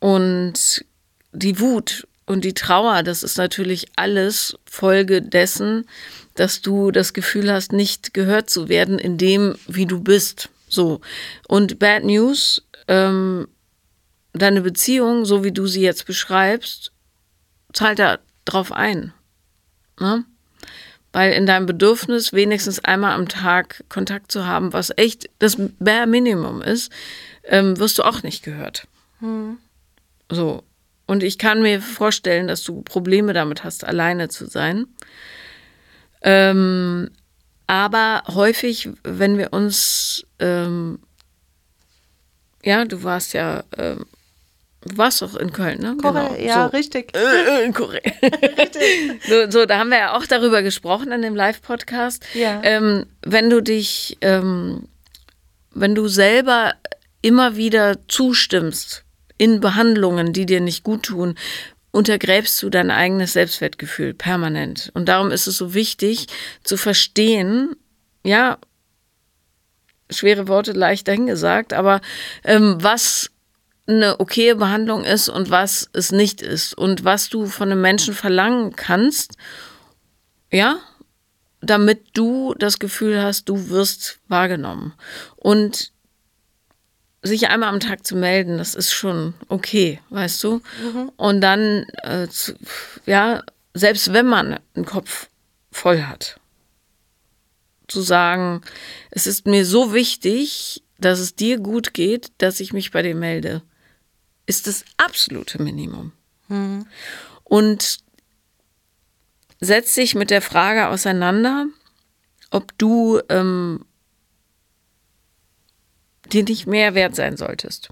[0.00, 0.84] und
[1.32, 5.86] die Wut und die Trauer, das ist natürlich alles Folge dessen,
[6.34, 10.50] dass du das Gefühl hast, nicht gehört zu werden in dem, wie du bist.
[10.68, 11.00] So.
[11.48, 13.48] Und Bad News, ähm,
[14.38, 16.92] deine Beziehung, so wie du sie jetzt beschreibst,
[17.72, 19.12] zahlt da drauf ein.
[20.00, 20.24] Ne?
[21.12, 26.06] Weil in deinem Bedürfnis, wenigstens einmal am Tag Kontakt zu haben, was echt das bare
[26.06, 26.92] Minimum ist,
[27.44, 28.86] ähm, wirst du auch nicht gehört.
[30.30, 30.62] So.
[31.06, 34.86] Und ich kann mir vorstellen, dass du Probleme damit hast, alleine zu sein.
[36.20, 37.10] Ähm,
[37.66, 40.98] aber häufig, wenn wir uns, ähm,
[42.64, 44.06] ja, du warst ja, ähm,
[44.86, 45.96] du warst doch in Köln, ne?
[46.00, 46.40] Korrekt.
[46.40, 46.76] Ja, so.
[46.76, 47.16] richtig.
[47.16, 48.12] Äh, korrekt.
[49.28, 52.24] so, so, da haben wir ja auch darüber gesprochen in dem Live-Podcast.
[52.34, 52.60] Ja.
[52.62, 54.88] Ähm, wenn du dich, ähm,
[55.72, 56.74] wenn du selber
[57.22, 59.04] immer wieder zustimmst
[59.38, 61.34] in Behandlungen, die dir nicht gut tun,
[61.90, 64.90] untergräbst du dein eigenes Selbstwertgefühl permanent.
[64.94, 66.26] Und darum ist es so wichtig
[66.62, 67.74] zu verstehen,
[68.22, 68.58] ja,
[70.10, 72.00] schwere Worte leicht dahingesagt, aber
[72.44, 73.30] ähm, was
[73.86, 78.14] eine okaye Behandlung ist und was es nicht ist und was du von einem Menschen
[78.14, 79.36] verlangen kannst,
[80.50, 80.78] ja,
[81.60, 84.94] damit du das Gefühl hast, du wirst wahrgenommen.
[85.36, 85.92] Und
[87.22, 90.62] sich einmal am Tag zu melden, das ist schon okay, weißt du?
[90.82, 91.10] Mhm.
[91.16, 92.54] Und dann, äh, zu,
[93.04, 93.42] ja,
[93.74, 95.28] selbst wenn man einen Kopf
[95.70, 96.38] voll hat,
[97.88, 98.62] zu sagen,
[99.10, 103.14] es ist mir so wichtig, dass es dir gut geht, dass ich mich bei dir
[103.14, 103.62] melde,
[104.46, 106.12] ist das absolute Minimum.
[106.48, 106.86] Mhm.
[107.44, 107.98] Und
[109.60, 111.66] setz dich mit der Frage auseinander,
[112.50, 113.84] ob du ähm,
[116.32, 117.88] dir nicht mehr wert sein solltest.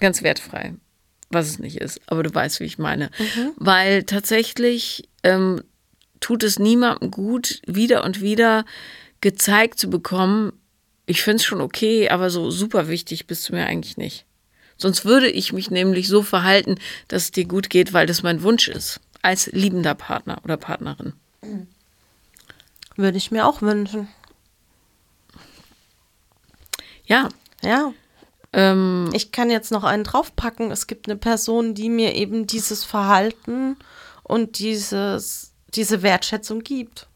[0.00, 0.74] Ganz wertfrei,
[1.30, 2.00] was es nicht ist.
[2.06, 3.10] Aber du weißt, wie ich meine.
[3.18, 3.52] Mhm.
[3.56, 5.62] Weil tatsächlich ähm,
[6.20, 8.64] tut es niemandem gut, wieder und wieder
[9.20, 10.52] gezeigt zu bekommen,
[11.06, 14.26] ich finde es schon okay, aber so super wichtig bist du mir eigentlich nicht.
[14.78, 16.76] Sonst würde ich mich nämlich so verhalten,
[17.08, 21.12] dass es dir gut geht, weil das mein Wunsch ist, als liebender Partner oder Partnerin.
[22.96, 24.08] Würde ich mir auch wünschen.
[27.04, 27.28] Ja.
[27.62, 27.92] Ja.
[28.52, 30.70] Ähm, ich kann jetzt noch einen draufpacken.
[30.70, 33.76] Es gibt eine Person, die mir eben dieses Verhalten
[34.22, 37.08] und dieses, diese Wertschätzung gibt.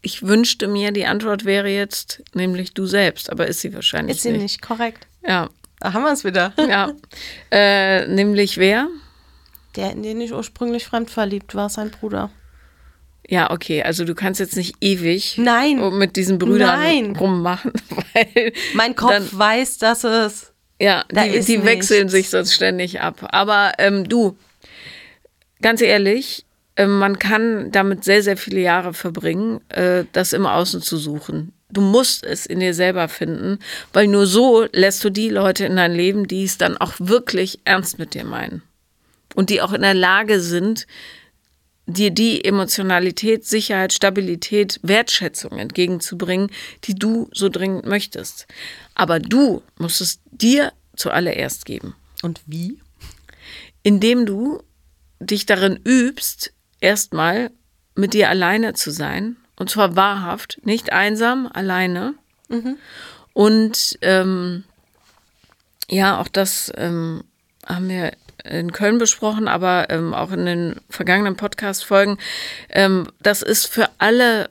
[0.00, 4.16] Ich wünschte mir, die Antwort wäre jetzt nämlich du selbst, aber ist sie wahrscheinlich nicht.
[4.16, 5.06] Ist sie nicht, nicht korrekt.
[5.26, 5.48] Ja.
[5.82, 6.52] Da haben wir es wieder.
[6.68, 6.92] Ja.
[7.50, 8.88] Äh, nämlich wer?
[9.74, 12.30] Der, in den ich ursprünglich fremd verliebt war, sein Bruder.
[13.26, 15.80] Ja, okay, also du kannst jetzt nicht ewig Nein.
[15.98, 17.16] mit diesen Brüdern Nein.
[17.16, 17.72] rummachen,
[18.14, 23.00] weil mein Kopf dann, weiß, dass es ja, da die, die wechseln sich sonst ständig
[23.00, 23.28] ab.
[23.30, 24.36] Aber ähm, du,
[25.62, 26.44] ganz ehrlich,
[26.76, 31.52] äh, man kann damit sehr, sehr viele Jahre verbringen, äh, das im Außen zu suchen.
[31.72, 33.58] Du musst es in dir selber finden,
[33.92, 37.60] weil nur so lässt du die Leute in dein Leben, die es dann auch wirklich
[37.64, 38.62] ernst mit dir meinen.
[39.34, 40.86] Und die auch in der Lage sind,
[41.86, 46.50] dir die Emotionalität, Sicherheit, Stabilität, Wertschätzung entgegenzubringen,
[46.84, 48.46] die du so dringend möchtest.
[48.94, 51.94] Aber du musst es dir zuallererst geben.
[52.22, 52.78] Und wie?
[53.82, 54.62] Indem du
[55.20, 57.50] dich darin übst, erstmal
[57.94, 59.36] mit dir alleine zu sein.
[59.62, 62.14] Und zwar wahrhaft, nicht einsam, alleine.
[62.48, 62.78] Mhm.
[63.32, 64.64] Und ähm,
[65.88, 67.22] ja, auch das ähm,
[67.64, 68.10] haben wir
[68.42, 72.18] in Köln besprochen, aber ähm, auch in den vergangenen Podcast-Folgen.
[72.70, 74.50] Ähm, das ist für alle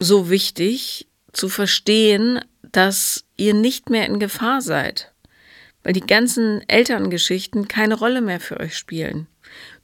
[0.00, 5.12] so wichtig zu verstehen, dass ihr nicht mehr in Gefahr seid.
[5.84, 9.28] Weil die ganzen Elterngeschichten keine Rolle mehr für euch spielen.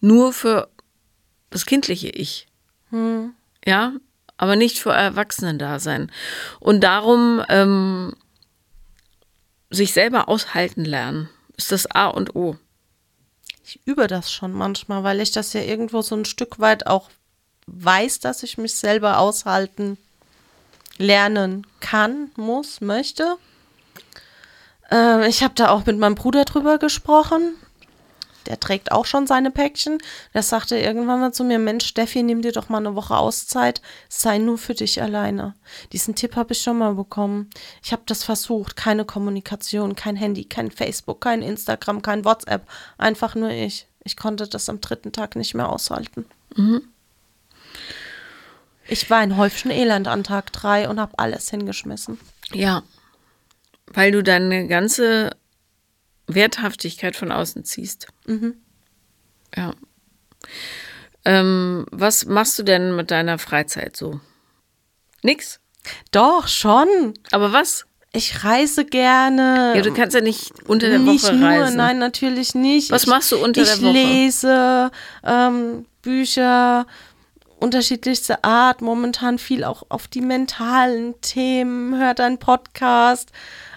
[0.00, 0.68] Nur für
[1.50, 2.48] das kindliche Ich.
[2.90, 3.32] Hm.
[3.64, 3.92] Ja,
[4.37, 6.11] aber nicht für Erwachsenen-Dasein.
[6.61, 8.14] Und darum ähm,
[9.70, 12.57] sich selber aushalten lernen, ist das A und O
[13.66, 17.11] ich übe das schon manchmal, weil ich das ja irgendwo so ein Stück weit auch
[17.66, 19.99] weiß, dass ich mich selber aushalten
[20.99, 23.37] lernen kann, muss, möchte.
[24.90, 27.55] Äh, ich habe da auch mit meinem Bruder drüber gesprochen
[28.46, 29.98] der trägt auch schon seine Päckchen.
[30.35, 33.82] Der sagte irgendwann mal zu mir, Mensch, Steffi, nimm dir doch mal eine Woche Auszeit,
[34.09, 35.54] sei nur für dich alleine.
[35.92, 37.50] Diesen Tipp habe ich schon mal bekommen.
[37.82, 43.35] Ich habe das versucht, keine Kommunikation, kein Handy, kein Facebook, kein Instagram, kein WhatsApp, einfach
[43.35, 43.87] nur ich.
[44.04, 46.26] Ich konnte das am dritten Tag nicht mehr aushalten.
[46.54, 46.82] Mhm.
[48.88, 52.20] Ich war ein Häufchen Elend an Tag drei und habe alles hingeschmissen.
[52.52, 52.85] Ja,
[53.92, 55.30] weil du deine ganze
[56.26, 58.08] Werthaftigkeit von außen ziehst.
[58.26, 58.56] Mhm.
[59.54, 59.74] Ja.
[61.24, 64.20] Ähm, was machst du denn mit deiner Freizeit so?
[65.22, 65.60] Nix?
[66.12, 67.14] Doch, schon.
[67.32, 67.86] Aber was?
[68.12, 69.74] Ich reise gerne.
[69.76, 71.76] Ja, du kannst ja nicht unter der nicht Woche nur, reisen.
[71.76, 72.90] Nein, natürlich nicht.
[72.90, 73.98] Was machst du unter ich der Woche?
[73.98, 74.90] Ich lese
[75.22, 76.86] ähm, Bücher,
[77.58, 83.32] unterschiedlichste Art, momentan viel auch auf die mentalen Themen, hört einen Podcast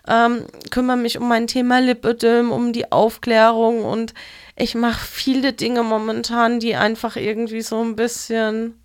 [0.10, 4.14] ähm, kümmere mich um mein Thema Lipödem, um die Aufklärung und
[4.56, 8.84] ich mache viele Dinge momentan, die einfach irgendwie so ein bisschen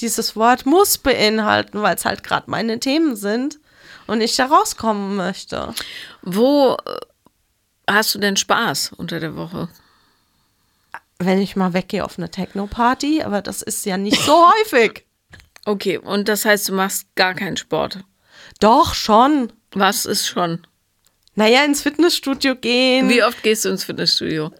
[0.00, 3.58] dieses Wort muss beinhalten, weil es halt gerade meine Themen sind
[4.06, 5.74] und ich da rauskommen möchte.
[6.22, 7.00] Wo äh,
[7.88, 9.68] hast du denn Spaß unter der Woche?
[11.18, 15.04] Wenn ich mal weggehe auf eine Techno-Party, aber das ist ja nicht so häufig.
[15.64, 18.00] Okay, und das heißt, du machst gar keinen Sport?
[18.60, 19.52] Doch, schon.
[19.74, 20.66] Was ist schon?
[21.34, 23.08] Naja, ins Fitnessstudio gehen.
[23.08, 24.52] Wie oft gehst du ins Fitnessstudio?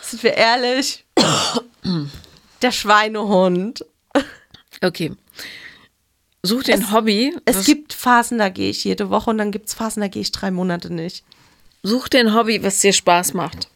[0.00, 1.04] Sind wir ehrlich?
[2.62, 3.84] Der Schweinehund.
[4.82, 5.12] Okay.
[6.42, 7.36] Such dir ein Hobby.
[7.44, 10.22] Es gibt Phasen, da gehe ich jede Woche und dann gibt es Phasen, da gehe
[10.22, 11.24] ich drei Monate nicht.
[11.82, 13.68] Such dir ein Hobby, was dir Spaß macht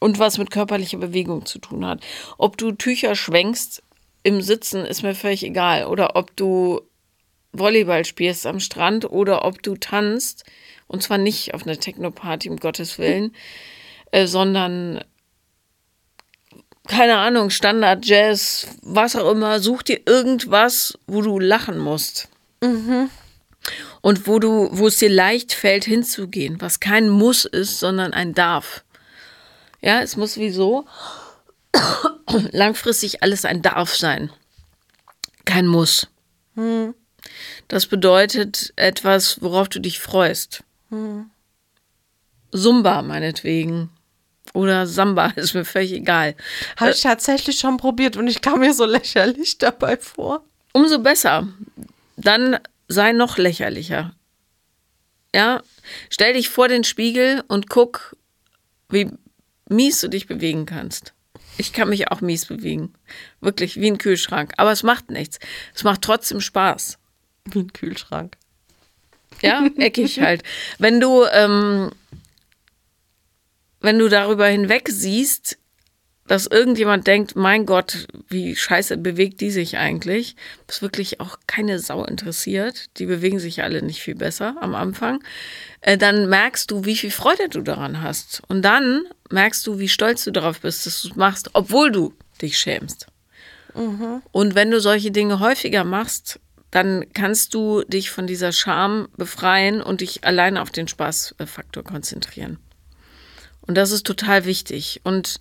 [0.00, 2.00] und was mit körperlicher Bewegung zu tun hat.
[2.36, 3.82] Ob du Tücher schwenkst
[4.22, 5.86] im Sitzen, ist mir völlig egal.
[5.86, 6.82] Oder ob du
[7.54, 10.44] Volleyball spielst am Strand oder ob du tanzt.
[10.86, 13.34] Und zwar nicht auf einer Techno-Party, um Gottes Willen,
[14.10, 15.02] äh, sondern
[16.86, 22.28] keine Ahnung, Standard, Jazz, was auch immer, such dir irgendwas, wo du lachen musst.
[22.62, 23.08] Mhm.
[24.02, 28.34] Und wo du, wo es dir leicht fällt, hinzugehen, was kein Muss ist, sondern ein
[28.34, 28.84] Darf.
[29.80, 30.86] Ja, es muss wieso
[32.52, 34.30] langfristig alles ein Darf sein.
[35.46, 36.08] Kein Muss.
[36.54, 36.94] Mhm.
[37.68, 40.62] Das bedeutet etwas, worauf du dich freust.
[40.90, 41.30] Mhm.
[42.52, 43.90] Zumba meinetwegen.
[44.52, 46.34] Oder Samba, ist mir völlig egal.
[46.76, 50.44] Habe ich tatsächlich schon probiert und ich kam mir so lächerlich dabei vor.
[50.72, 51.48] Umso besser.
[52.16, 52.58] Dann
[52.88, 54.14] sei noch lächerlicher.
[55.34, 55.62] Ja,
[56.10, 58.16] stell dich vor den Spiegel und guck,
[58.88, 59.10] wie
[59.68, 61.12] mies du dich bewegen kannst.
[61.56, 62.94] Ich kann mich auch mies bewegen.
[63.40, 64.52] Wirklich, wie ein Kühlschrank.
[64.56, 65.38] Aber es macht nichts.
[65.74, 66.98] Es macht trotzdem Spaß.
[67.50, 68.36] Wie ein Kühlschrank.
[69.42, 70.42] Ja, eckig halt.
[70.78, 71.90] Wenn du, ähm,
[73.80, 75.58] wenn du darüber hinweg siehst,
[76.26, 80.36] dass irgendjemand denkt, mein Gott, wie scheiße bewegt die sich eigentlich,
[80.66, 85.22] was wirklich auch keine Sau interessiert, die bewegen sich alle nicht viel besser am Anfang,
[85.82, 88.42] äh, dann merkst du, wie viel Freude du daran hast.
[88.48, 92.14] Und dann merkst du, wie stolz du darauf bist, dass du es machst, obwohl du
[92.40, 93.06] dich schämst.
[93.74, 94.22] Mhm.
[94.32, 96.40] Und wenn du solche Dinge häufiger machst,
[96.74, 102.58] dann kannst du dich von dieser Scham befreien und dich alleine auf den Spaßfaktor konzentrieren.
[103.60, 105.00] Und das ist total wichtig.
[105.04, 105.38] Und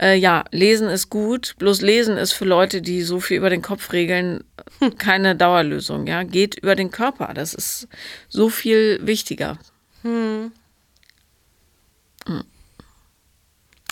[0.00, 3.60] äh, ja, lesen ist gut, bloß lesen ist für Leute, die so viel über den
[3.60, 4.44] Kopf regeln,
[4.98, 6.06] keine Dauerlösung.
[6.06, 7.34] Ja, geht über den Körper.
[7.34, 7.88] Das ist
[8.28, 9.58] so viel wichtiger.
[10.02, 10.52] Hm.
[12.26, 12.44] Hm.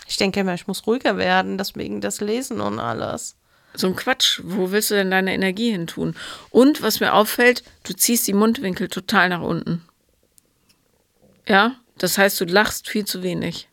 [0.07, 3.35] Ich denke immer, ich muss ruhiger werden, deswegen das Lesen und alles.
[3.77, 4.41] So ein Quatsch.
[4.43, 6.15] Wo willst du denn deine Energie hin tun?
[6.51, 9.83] Und was mir auffällt, du ziehst die Mundwinkel total nach unten.
[11.47, 13.69] Ja, das heißt, du lachst viel zu wenig.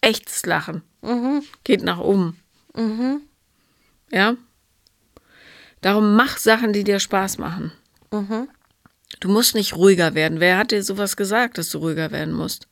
[0.00, 0.82] Echtes Lachen.
[1.02, 1.42] Mhm.
[1.64, 2.40] Geht nach oben.
[2.74, 3.22] Mhm.
[4.10, 4.36] Ja?
[5.80, 7.72] Darum mach Sachen, die dir Spaß machen.
[8.10, 8.48] Mhm.
[9.20, 10.40] Du musst nicht ruhiger werden.
[10.40, 12.68] Wer hat dir sowas gesagt, dass du ruhiger werden musst?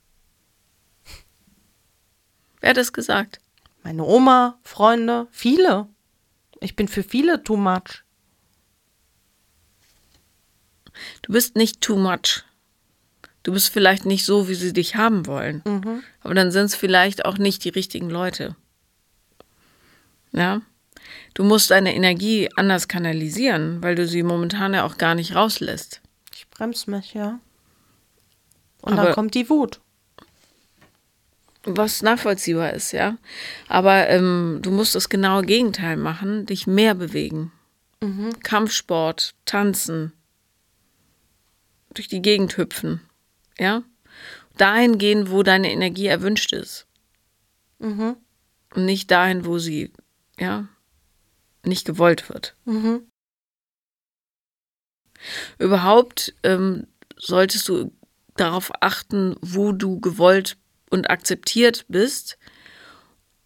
[2.60, 3.40] Wer hat das gesagt?
[3.82, 5.88] Meine Oma, Freunde, viele.
[6.62, 8.04] Ich bin für viele too much.
[11.22, 12.44] Du bist nicht too much.
[13.42, 15.62] Du bist vielleicht nicht so, wie sie dich haben wollen.
[15.64, 16.02] Mhm.
[16.20, 18.54] Aber dann sind es vielleicht auch nicht die richtigen Leute.
[20.32, 20.62] Ja?
[21.34, 26.00] Du musst deine Energie anders kanalisieren, weil du sie momentan ja auch gar nicht rauslässt.
[26.34, 27.40] Ich bremse mich, ja.
[28.82, 29.80] Und Aber dann kommt die Wut.
[31.64, 33.18] Was nachvollziehbar ist, ja.
[33.68, 37.52] Aber ähm, du musst das genaue Gegenteil machen, dich mehr bewegen.
[38.00, 38.40] Mhm.
[38.40, 40.12] Kampfsport, tanzen,
[41.94, 43.00] durch die Gegend hüpfen.
[43.58, 43.82] Ja?
[44.56, 46.86] Dahin gehen, wo deine Energie erwünscht ist.
[47.78, 48.16] Mhm.
[48.74, 49.92] Und nicht dahin, wo sie,
[50.38, 50.68] ja,
[51.64, 52.56] nicht gewollt wird.
[52.64, 53.06] Mhm.
[55.58, 57.92] Überhaupt ähm, solltest du
[58.36, 60.56] darauf achten, wo du gewollt
[60.92, 62.38] und akzeptiert bist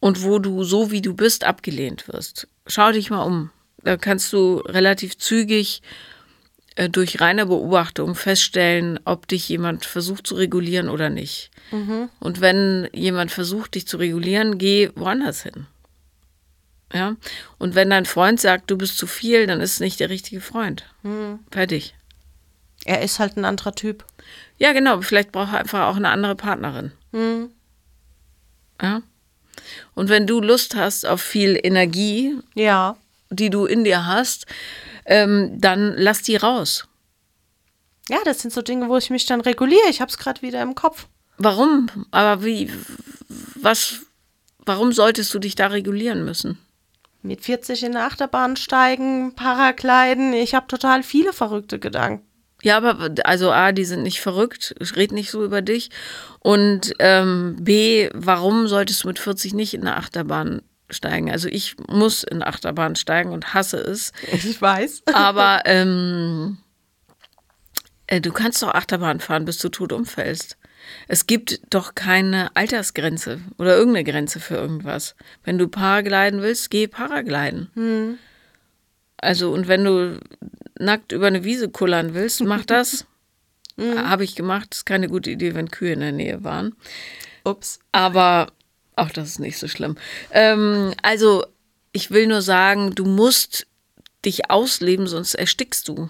[0.00, 2.48] und wo du so wie du bist abgelehnt wirst.
[2.66, 3.50] Schau dich mal um.
[3.82, 5.80] Da kannst du relativ zügig
[6.74, 11.50] äh, durch reine Beobachtung feststellen, ob dich jemand versucht zu regulieren oder nicht.
[11.70, 12.08] Mhm.
[12.18, 15.66] Und wenn jemand versucht, dich zu regulieren, geh woanders hin.
[16.92, 17.16] Ja.
[17.58, 20.40] Und wenn dein Freund sagt, du bist zu viel, dann ist es nicht der richtige
[20.40, 20.84] Freund.
[21.02, 21.40] Mhm.
[21.50, 21.94] Fertig.
[22.84, 24.04] Er ist halt ein anderer Typ.
[24.58, 25.00] Ja, genau.
[25.00, 26.92] Vielleicht braucht er einfach auch eine andere Partnerin.
[27.16, 27.50] Mhm.
[28.80, 29.02] Ja.
[29.94, 32.96] Und wenn du Lust hast auf viel Energie, ja.
[33.30, 34.46] die du in dir hast,
[35.06, 36.86] ähm, dann lass die raus.
[38.08, 39.88] Ja, das sind so Dinge, wo ich mich dann reguliere.
[39.88, 41.06] Ich habe es gerade wieder im Kopf.
[41.38, 41.88] Warum?
[42.10, 42.70] Aber wie,
[43.54, 44.06] was,
[44.64, 46.58] warum solltest du dich da regulieren müssen?
[47.22, 50.32] Mit 40 in der Achterbahn steigen, Paragliden.
[50.34, 52.25] Ich habe total viele verrückte Gedanken.
[52.66, 55.88] Ja, aber also A, die sind nicht verrückt, ich rede nicht so über dich.
[56.40, 61.30] Und ähm, B, warum solltest du mit 40 nicht in der Achterbahn steigen.
[61.30, 64.12] Also ich muss in Achterbahn steigen und hasse es.
[64.32, 65.04] Ich weiß.
[65.14, 66.58] Aber ähm,
[68.08, 70.56] äh, du kannst doch Achterbahn fahren, bis du tot umfällst.
[71.06, 75.14] Es gibt doch keine Altersgrenze oder irgendeine Grenze für irgendwas.
[75.44, 77.70] Wenn du Paragliden willst, geh Paragliden.
[77.74, 78.18] Hm.
[79.18, 80.18] Also, und wenn du
[80.78, 83.06] nackt über eine Wiese kullern willst, mach das.
[83.76, 84.08] Hm.
[84.08, 84.74] Habe ich gemacht.
[84.74, 86.74] Ist keine gute Idee, wenn Kühe in der Nähe waren.
[87.44, 87.78] Ups.
[87.92, 88.52] Aber
[88.96, 89.96] auch das ist nicht so schlimm.
[90.30, 91.44] Ähm, also,
[91.92, 93.66] ich will nur sagen, du musst
[94.24, 96.08] dich ausleben, sonst erstickst du.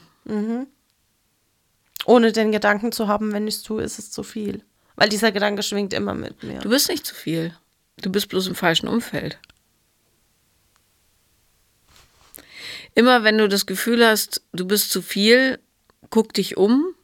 [2.07, 4.63] Ohne den Gedanken zu haben, wenn ich es tue, ist es zu viel.
[4.97, 6.61] Weil dieser Gedanke schwingt immer mit mir.
[6.61, 7.55] Du bist nicht zu viel.
[8.01, 9.39] Du bist bloß im falschen Umfeld.
[12.97, 15.59] Immer wenn du das Gefühl hast, du bist zu viel,
[16.09, 16.95] guck dich um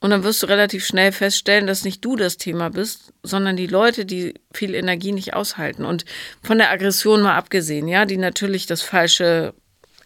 [0.00, 3.68] und dann wirst du relativ schnell feststellen, dass nicht du das Thema bist, sondern die
[3.68, 5.86] Leute, die viel Energie nicht aushalten.
[5.86, 6.04] Und
[6.42, 9.54] von der Aggression mal abgesehen, ja, die natürlich das falsche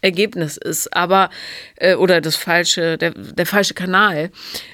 [0.03, 1.31] Ergebnis ist, aber
[1.75, 4.31] äh, oder das falsche, der, der falsche Kanal.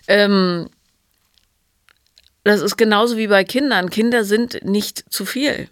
[0.08, 0.68] Ähm,
[2.44, 3.88] das ist genauso wie bei Kindern.
[3.88, 5.70] Kinder sind nicht zu viel.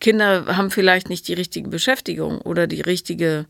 [0.00, 3.46] Kinder haben vielleicht nicht die richtige Beschäftigung oder die richtige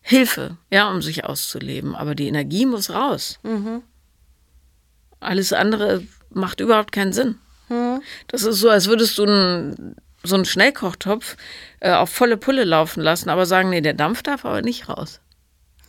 [0.00, 1.94] Hilfe, ja, um sich auszuleben.
[1.94, 3.38] Aber die Energie muss raus.
[5.20, 7.38] Alles andere macht überhaupt keinen Sinn.
[8.28, 11.36] Das ist so, als würdest du einen, so einen Schnellkochtopf
[11.80, 15.20] äh, auf volle Pulle laufen lassen, aber sagen, nee, der Dampf darf aber nicht raus.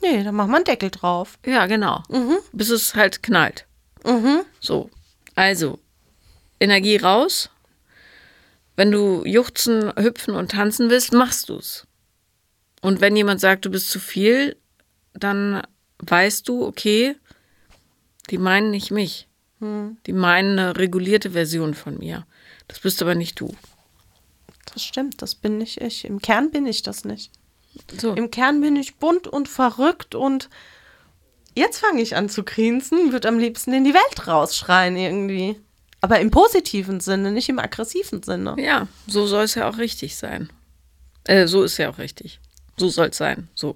[0.01, 1.37] Nee, dann macht man einen Deckel drauf.
[1.45, 2.03] Ja, genau.
[2.51, 3.65] Bis es halt knallt.
[4.59, 4.89] So.
[5.35, 5.79] Also,
[6.59, 7.49] Energie raus.
[8.77, 11.85] Wenn du juchzen, hüpfen und tanzen willst, machst du's.
[12.81, 14.55] Und wenn jemand sagt, du bist zu viel,
[15.13, 15.63] dann
[15.99, 17.17] weißt du, okay,
[18.29, 19.27] die meinen nicht mich.
[19.59, 22.27] Die meinen eine regulierte Version von mir.
[22.67, 23.55] Das bist aber nicht du.
[24.71, 26.05] Das stimmt, das bin nicht ich.
[26.05, 27.31] Im Kern bin ich das nicht.
[27.99, 28.13] So.
[28.13, 30.49] Im Kern bin ich bunt und verrückt und
[31.55, 35.59] jetzt fange ich an zu grinsen, würde am liebsten in die Welt rausschreien irgendwie.
[36.01, 38.55] Aber im positiven Sinne, nicht im aggressiven Sinne.
[38.59, 40.49] Ja, so soll es ja auch richtig sein.
[41.23, 42.39] Äh, so ist ja auch richtig.
[42.77, 43.49] So soll es sein.
[43.55, 43.75] So.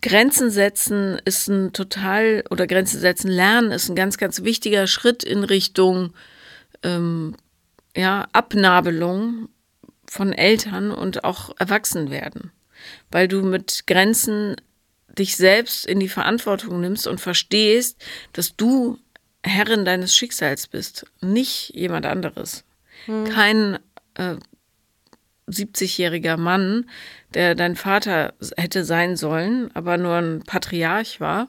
[0.00, 5.22] Grenzen setzen ist ein total, oder Grenzen setzen lernen ist ein ganz, ganz wichtiger Schritt
[5.22, 6.12] in Richtung
[6.82, 7.36] ähm,
[7.96, 9.48] ja, Abnabelung
[10.08, 12.50] von Eltern und auch Erwachsenwerden.
[13.12, 14.56] Weil du mit Grenzen
[15.18, 18.02] dich selbst in die Verantwortung nimmst und verstehst,
[18.32, 18.98] dass du
[19.44, 22.64] Herrin deines Schicksals bist, nicht jemand anderes.
[23.06, 23.78] Kein
[24.14, 24.36] äh,
[25.48, 26.88] 70-jähriger Mann,
[27.34, 31.48] der dein Vater hätte sein sollen, aber nur ein Patriarch war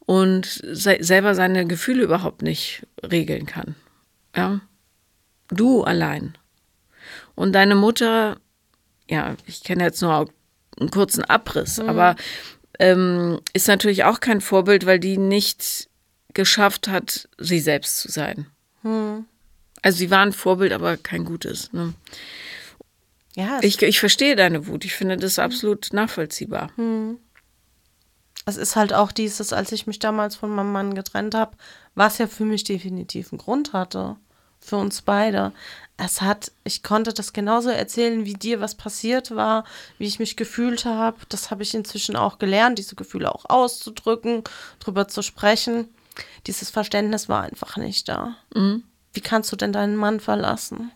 [0.00, 3.74] und se selber seine Gefühle überhaupt nicht regeln kann.
[4.36, 4.60] Ja.
[5.48, 6.36] Du allein.
[7.34, 8.38] Und deine Mutter,
[9.08, 10.30] ja, ich kenne jetzt nur
[10.78, 12.16] einen kurzen Abriss, aber
[12.78, 15.88] ähm, ist natürlich auch kein Vorbild, weil die nicht
[16.34, 18.46] geschafft hat, sie selbst zu sein.
[19.82, 21.72] Also sie war ein Vorbild, aber kein gutes.
[21.72, 21.94] Ne?
[23.34, 24.84] Ja, Ich, ich verstehe deine Wut.
[24.84, 26.70] Ich finde das absolut nachvollziehbar.
[28.46, 31.56] es ist halt auch dieses, als ich mich damals von meinem Mann getrennt habe,
[31.94, 34.16] was ja für mich definitiv einen Grund hatte.
[34.60, 35.52] Für uns beide.
[35.98, 39.64] Es hat, ich konnte das genauso erzählen, wie dir was passiert war,
[39.98, 41.18] wie ich mich gefühlt habe.
[41.28, 44.42] Das habe ich inzwischen auch gelernt, diese Gefühle auch auszudrücken,
[44.80, 45.88] drüber zu sprechen.
[46.46, 48.36] Dieses Verständnis war einfach nicht da.
[49.12, 50.90] Wie kannst du denn deinen Mann verlassen?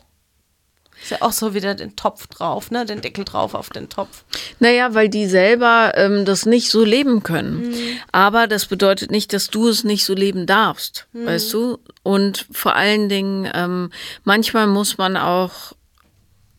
[1.01, 2.85] Ist ja auch so wieder den Topf drauf, ne?
[2.85, 4.25] Den Deckel drauf auf den Topf.
[4.59, 7.73] Naja, weil die selber ähm, das nicht so leben können.
[8.11, 11.79] Aber das bedeutet nicht, dass du es nicht so leben darfst, weißt du?
[12.03, 13.91] Und vor allen Dingen, ähm,
[14.25, 15.73] manchmal muss man auch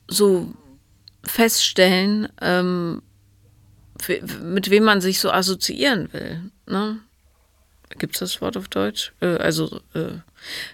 [0.08, 0.54] so
[1.24, 3.02] feststellen, ähm,
[4.42, 6.50] mit wem man sich so assoziieren will.
[6.66, 7.00] Ne?
[7.98, 9.14] Gibt es das Wort auf Deutsch?
[9.20, 10.20] Äh, also äh,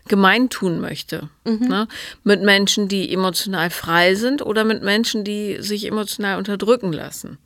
[0.07, 1.29] gemein tun möchte.
[1.45, 1.87] Ne?
[2.23, 7.37] Mit Menschen, die emotional frei sind oder mit Menschen, die sich emotional unterdrücken lassen.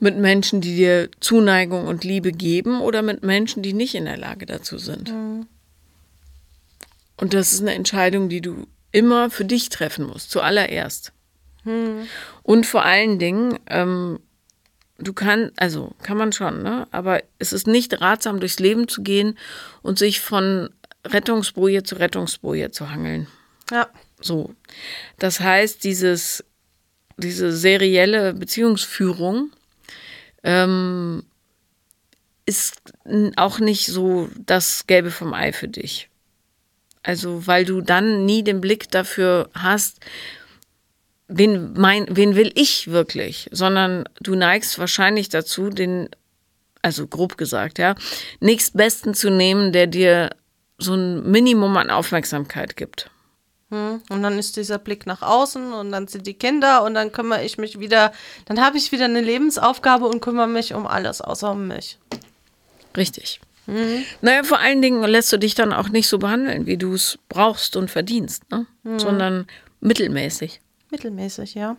[0.00, 4.16] Mit Menschen, die dir Zuneigung und Liebe geben oder mit Menschen, die nicht in der
[4.16, 5.12] Lage dazu sind.
[7.16, 11.12] Und das ist eine Entscheidung, die du immer für dich treffen musst, zuallererst.
[12.42, 14.20] Und vor allen Dingen, ähm,
[15.00, 16.86] du kannst, also kann man schon, ne?
[16.90, 19.38] aber es ist nicht ratsam, durchs Leben zu gehen
[19.82, 20.70] und sich von
[21.06, 23.26] Rettungsboje zu Rettungsboje zu hangeln.
[23.70, 23.88] Ja.
[24.20, 24.54] So.
[25.18, 26.44] Das heißt, dieses,
[27.16, 29.50] diese serielle Beziehungsführung
[30.42, 31.24] ähm,
[32.46, 32.80] ist
[33.36, 36.08] auch nicht so das Gelbe vom Ei für dich.
[37.02, 40.00] Also, weil du dann nie den Blick dafür hast,
[41.30, 46.08] wen, mein, wen will ich wirklich, sondern du neigst wahrscheinlich dazu, den,
[46.82, 47.94] also grob gesagt, ja,
[48.40, 50.30] nächstbesten zu nehmen, der dir
[50.78, 53.10] so ein Minimum an Aufmerksamkeit gibt.
[53.70, 54.02] Hm.
[54.08, 57.44] Und dann ist dieser Blick nach außen und dann sind die Kinder und dann kümmere
[57.44, 58.12] ich mich wieder,
[58.46, 61.98] dann habe ich wieder eine Lebensaufgabe und kümmere mich um alles außer um mich.
[62.96, 63.40] Richtig.
[64.20, 67.18] Naja, vor allen Dingen lässt du dich dann auch nicht so behandeln, wie du es
[67.28, 68.66] brauchst und verdienst, ne?
[68.98, 69.46] sondern
[69.80, 70.60] mittelmäßig.
[70.90, 71.76] Mittelmäßig, ja.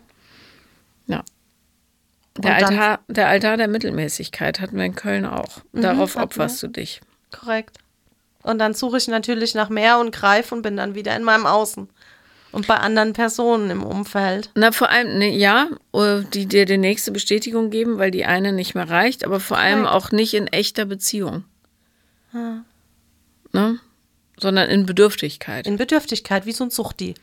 [1.06, 1.22] Ja.
[2.38, 5.60] Der Altar, der Altar der Mittelmäßigkeit hatten wir in Köln auch.
[5.72, 7.00] Darauf Mhm, hatten opferst du dich.
[7.30, 7.78] Korrekt.
[8.42, 11.46] Und dann suche ich natürlich nach mehr und greife und bin dann wieder in meinem
[11.46, 11.88] Außen.
[12.50, 14.50] Und bei anderen Personen im Umfeld.
[14.54, 18.52] Na, vor allem, ne, ja, äh, die dir die nächste Bestätigung geben, weil die eine
[18.52, 21.44] nicht mehr reicht, aber vor allem auch nicht in echter Beziehung.
[23.52, 23.78] Ne?
[24.38, 25.66] Sondern in Bedürftigkeit.
[25.66, 27.14] In Bedürftigkeit, wie so ein Suchti.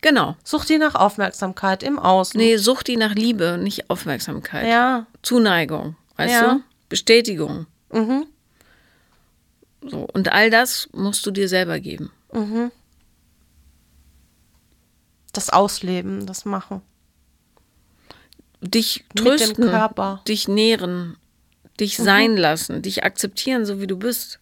[0.00, 0.36] Genau.
[0.44, 2.38] Suchti nach Aufmerksamkeit im Außen.
[2.38, 4.66] Nee, sucht die nach Liebe, nicht Aufmerksamkeit.
[4.66, 5.06] Ja.
[5.22, 6.54] Zuneigung, weißt Ja.
[6.54, 6.62] du?
[6.88, 7.66] Bestätigung.
[7.92, 8.26] Mhm.
[9.82, 10.06] So.
[10.12, 12.10] Und all das musst du dir selber geben.
[15.32, 16.82] Das Ausleben, das Machen.
[18.60, 20.20] Dich Mit dem trösten, Körper.
[20.26, 21.16] dich nähren,
[21.78, 24.40] dich sein lassen, dich akzeptieren, so wie du bist.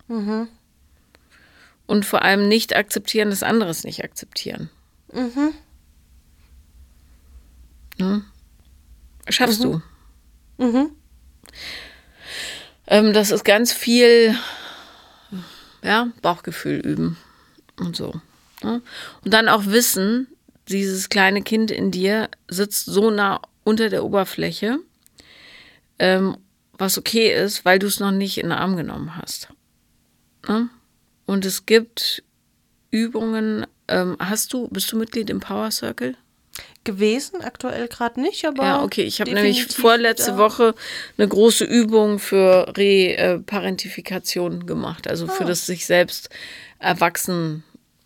[1.87, 4.71] Und vor allem nicht akzeptieren, dass andere es nicht akzeptieren.
[7.99, 8.25] Ne?
[9.29, 9.81] Schaffst du.
[12.87, 14.37] Ähm, das ist ganz viel
[15.83, 17.17] ja, Bauchgefühl üben
[17.79, 18.21] und so.
[18.63, 18.83] Ne?
[19.25, 20.29] Und dann auch wissen,
[20.69, 24.79] dieses kleine Kind in dir sitzt so nah unter der Oberfläche,
[25.99, 26.37] ähm,
[26.73, 29.49] was okay ist, weil du es noch nicht in den Arm genommen hast.
[30.49, 30.69] Ne?
[31.25, 32.23] Und es gibt
[32.91, 33.67] Übungen.
[33.89, 36.16] Ähm, hast du, bist du Mitglied im Power Circle?
[36.84, 38.62] Gewesen, aktuell gerade nicht, aber.
[38.62, 39.03] Ja, okay.
[39.03, 40.39] Ich habe nämlich vorletzte wieder.
[40.39, 40.74] Woche
[41.18, 46.30] eine große Übung für Reparentifikation gemacht, also für das sich selbst
[46.78, 47.64] erwachsen,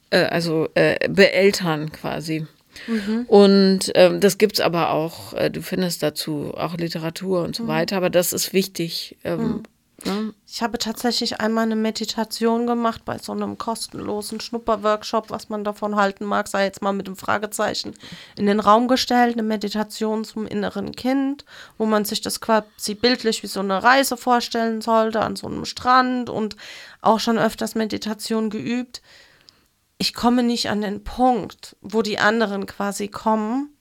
[0.08, 2.46] äh, also äh, beeltern quasi.
[3.26, 7.96] Und ähm, das gibt's aber auch, äh, du findest dazu auch Literatur und so weiter,
[7.96, 9.16] aber das ist wichtig.
[9.24, 9.62] Ähm,
[10.06, 10.34] ne?
[10.46, 15.96] Ich habe tatsächlich einmal eine Meditation gemacht bei so einem kostenlosen Schnupperworkshop, was man davon
[15.96, 17.94] halten mag, sei jetzt mal mit dem Fragezeichen
[18.36, 21.44] in den Raum gestellt, eine Meditation zum inneren Kind,
[21.78, 25.64] wo man sich das quasi bildlich wie so eine Reise vorstellen sollte an so einem
[25.64, 26.56] Strand und
[27.00, 29.02] auch schon öfters Meditation geübt.
[29.98, 33.76] Ich komme nicht an den Punkt, wo die anderen quasi kommen.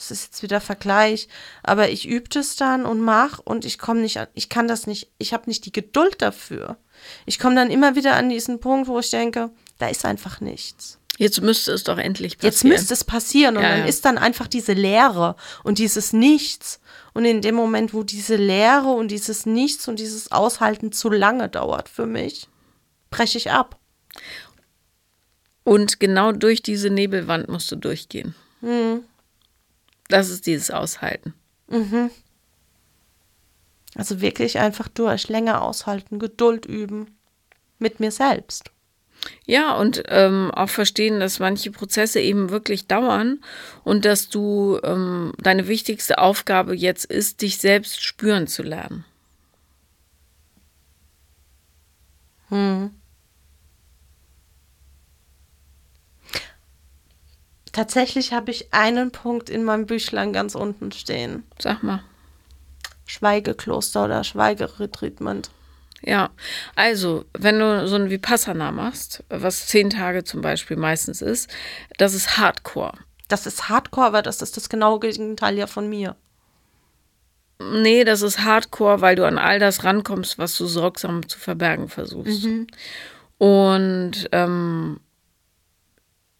[0.00, 1.28] Das ist jetzt wieder Vergleich,
[1.62, 4.86] aber ich übe es dann und mach und ich komme nicht an, ich kann das
[4.86, 6.78] nicht, ich habe nicht die Geduld dafür.
[7.26, 10.98] Ich komme dann immer wieder an diesen Punkt, wo ich denke, da ist einfach nichts.
[11.18, 12.52] Jetzt müsste es doch endlich passieren.
[12.52, 13.84] Jetzt müsste es passieren und Ja, dann ja.
[13.84, 16.80] ist dann einfach diese Leere und dieses Nichts.
[17.12, 21.50] Und in dem Moment, wo diese Leere und dieses Nichts und dieses Aushalten zu lange
[21.50, 22.48] dauert für mich,
[23.10, 23.78] breche ich ab.
[25.62, 28.34] Und genau durch diese Nebelwand musst du durchgehen.
[30.10, 31.34] Das ist dieses Aushalten.
[33.94, 37.16] Also wirklich einfach durch, länger aushalten, Geduld üben
[37.78, 38.70] mit mir selbst.
[39.46, 43.42] Ja, und ähm, auch verstehen, dass manche Prozesse eben wirklich dauern
[43.84, 49.04] und dass du ähm, deine wichtigste Aufgabe jetzt ist, dich selbst spüren zu lernen.
[57.72, 61.44] Tatsächlich habe ich einen Punkt in meinem Büchlein ganz unten stehen.
[61.58, 62.02] Sag mal.
[63.06, 65.50] Schweigekloster oder Schweigeretreatment.
[66.02, 66.30] Ja,
[66.76, 71.50] also, wenn du so ein Vipassana machst, was zehn Tage zum Beispiel meistens ist,
[71.98, 72.94] das ist Hardcore.
[73.28, 76.16] Das ist Hardcore, aber das ist das genaue Gegenteil ja von mir.
[77.60, 81.88] Nee, das ist Hardcore, weil du an all das rankommst, was du sorgsam zu verbergen
[81.88, 82.46] versuchst.
[83.36, 85.00] Und ähm,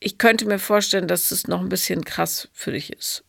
[0.00, 3.22] ich könnte mir vorstellen, dass das noch ein bisschen krass für dich ist,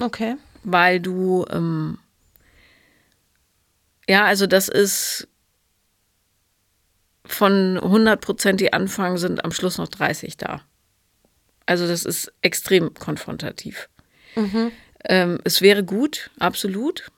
[0.00, 0.36] Okay.
[0.64, 1.98] weil du, ähm,
[4.08, 5.28] ja, also das ist
[7.24, 10.62] von 100 Prozent, die anfangen, sind am Schluss noch 30 da.
[11.66, 13.88] Also das ist extrem konfrontativ.
[15.04, 17.10] Ähm, es wäre gut, absolut.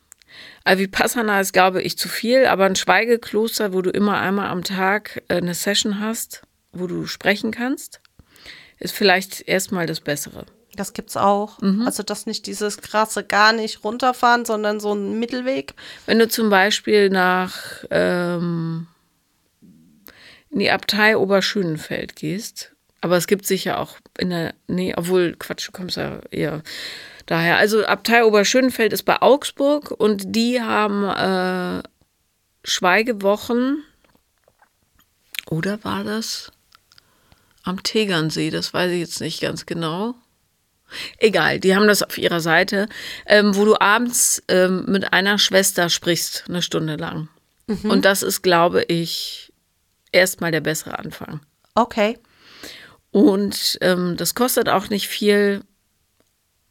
[0.67, 5.23] Vipassana ist, glaube ich, zu viel, aber ein Schweigekloster, wo du immer einmal am Tag
[5.29, 8.01] äh, eine Session hast, wo du sprechen kannst,
[8.79, 10.47] ist vielleicht erstmal das Bessere.
[10.77, 11.59] Das gibt's auch.
[11.85, 15.75] Also das nicht dieses krasse gar nicht runterfahren, sondern so ein Mittelweg.
[16.07, 18.89] Wenn du zum Beispiel nach ähm,
[20.51, 25.69] in die Abtei Oberschönenfeld gehst, aber es gibt sicher auch in der, nee, obwohl, Quatsch,
[25.69, 26.63] du kommst ja eher
[27.27, 27.59] daher.
[27.59, 31.83] Also Abtei Oberschönenfeld ist bei Augsburg und die haben äh,
[32.65, 33.83] Schweigewochen.
[35.51, 36.51] Oder war das
[37.65, 38.51] am Tegernsee?
[38.51, 40.15] Das weiß ich jetzt nicht ganz genau.
[41.19, 42.89] Egal, die haben das auf ihrer Seite,
[43.27, 47.29] ähm, wo du abends ähm, mit einer Schwester sprichst, eine Stunde lang.
[47.83, 49.53] Und das ist, glaube ich,
[50.13, 51.41] erstmal der bessere Anfang.
[51.75, 52.19] Okay.
[53.11, 55.63] Und ähm, das kostet auch nicht viel.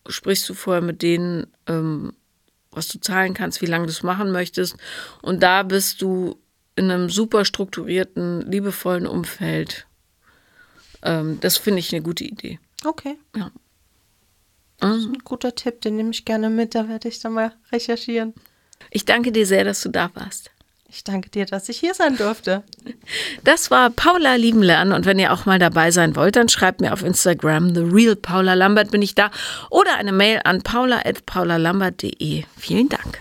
[0.07, 2.13] Sprichst du vorher mit denen, ähm,
[2.71, 4.75] was du zahlen kannst, wie lange du es machen möchtest.
[5.21, 6.39] Und da bist du
[6.75, 9.87] in einem super strukturierten, liebevollen Umfeld.
[11.03, 12.59] Ähm, das finde ich eine gute Idee.
[12.85, 13.17] Okay.
[13.35, 13.51] Ja.
[14.79, 15.13] Das ist ähm.
[15.13, 18.33] ein guter Tipp, den nehme ich gerne mit, da werde ich dann mal recherchieren.
[18.91, 20.51] Ich danke dir sehr, dass du da warst.
[20.89, 22.63] Ich danke dir, dass ich hier sein durfte.
[23.43, 26.79] Das war Paula Lieben Lernen und wenn ihr auch mal dabei sein wollt, dann schreibt
[26.81, 29.31] mir auf Instagram The Real Paula Lambert bin ich da
[29.69, 32.43] oder eine Mail an paula@paulalambert.de.
[32.57, 33.19] Vielen Dank.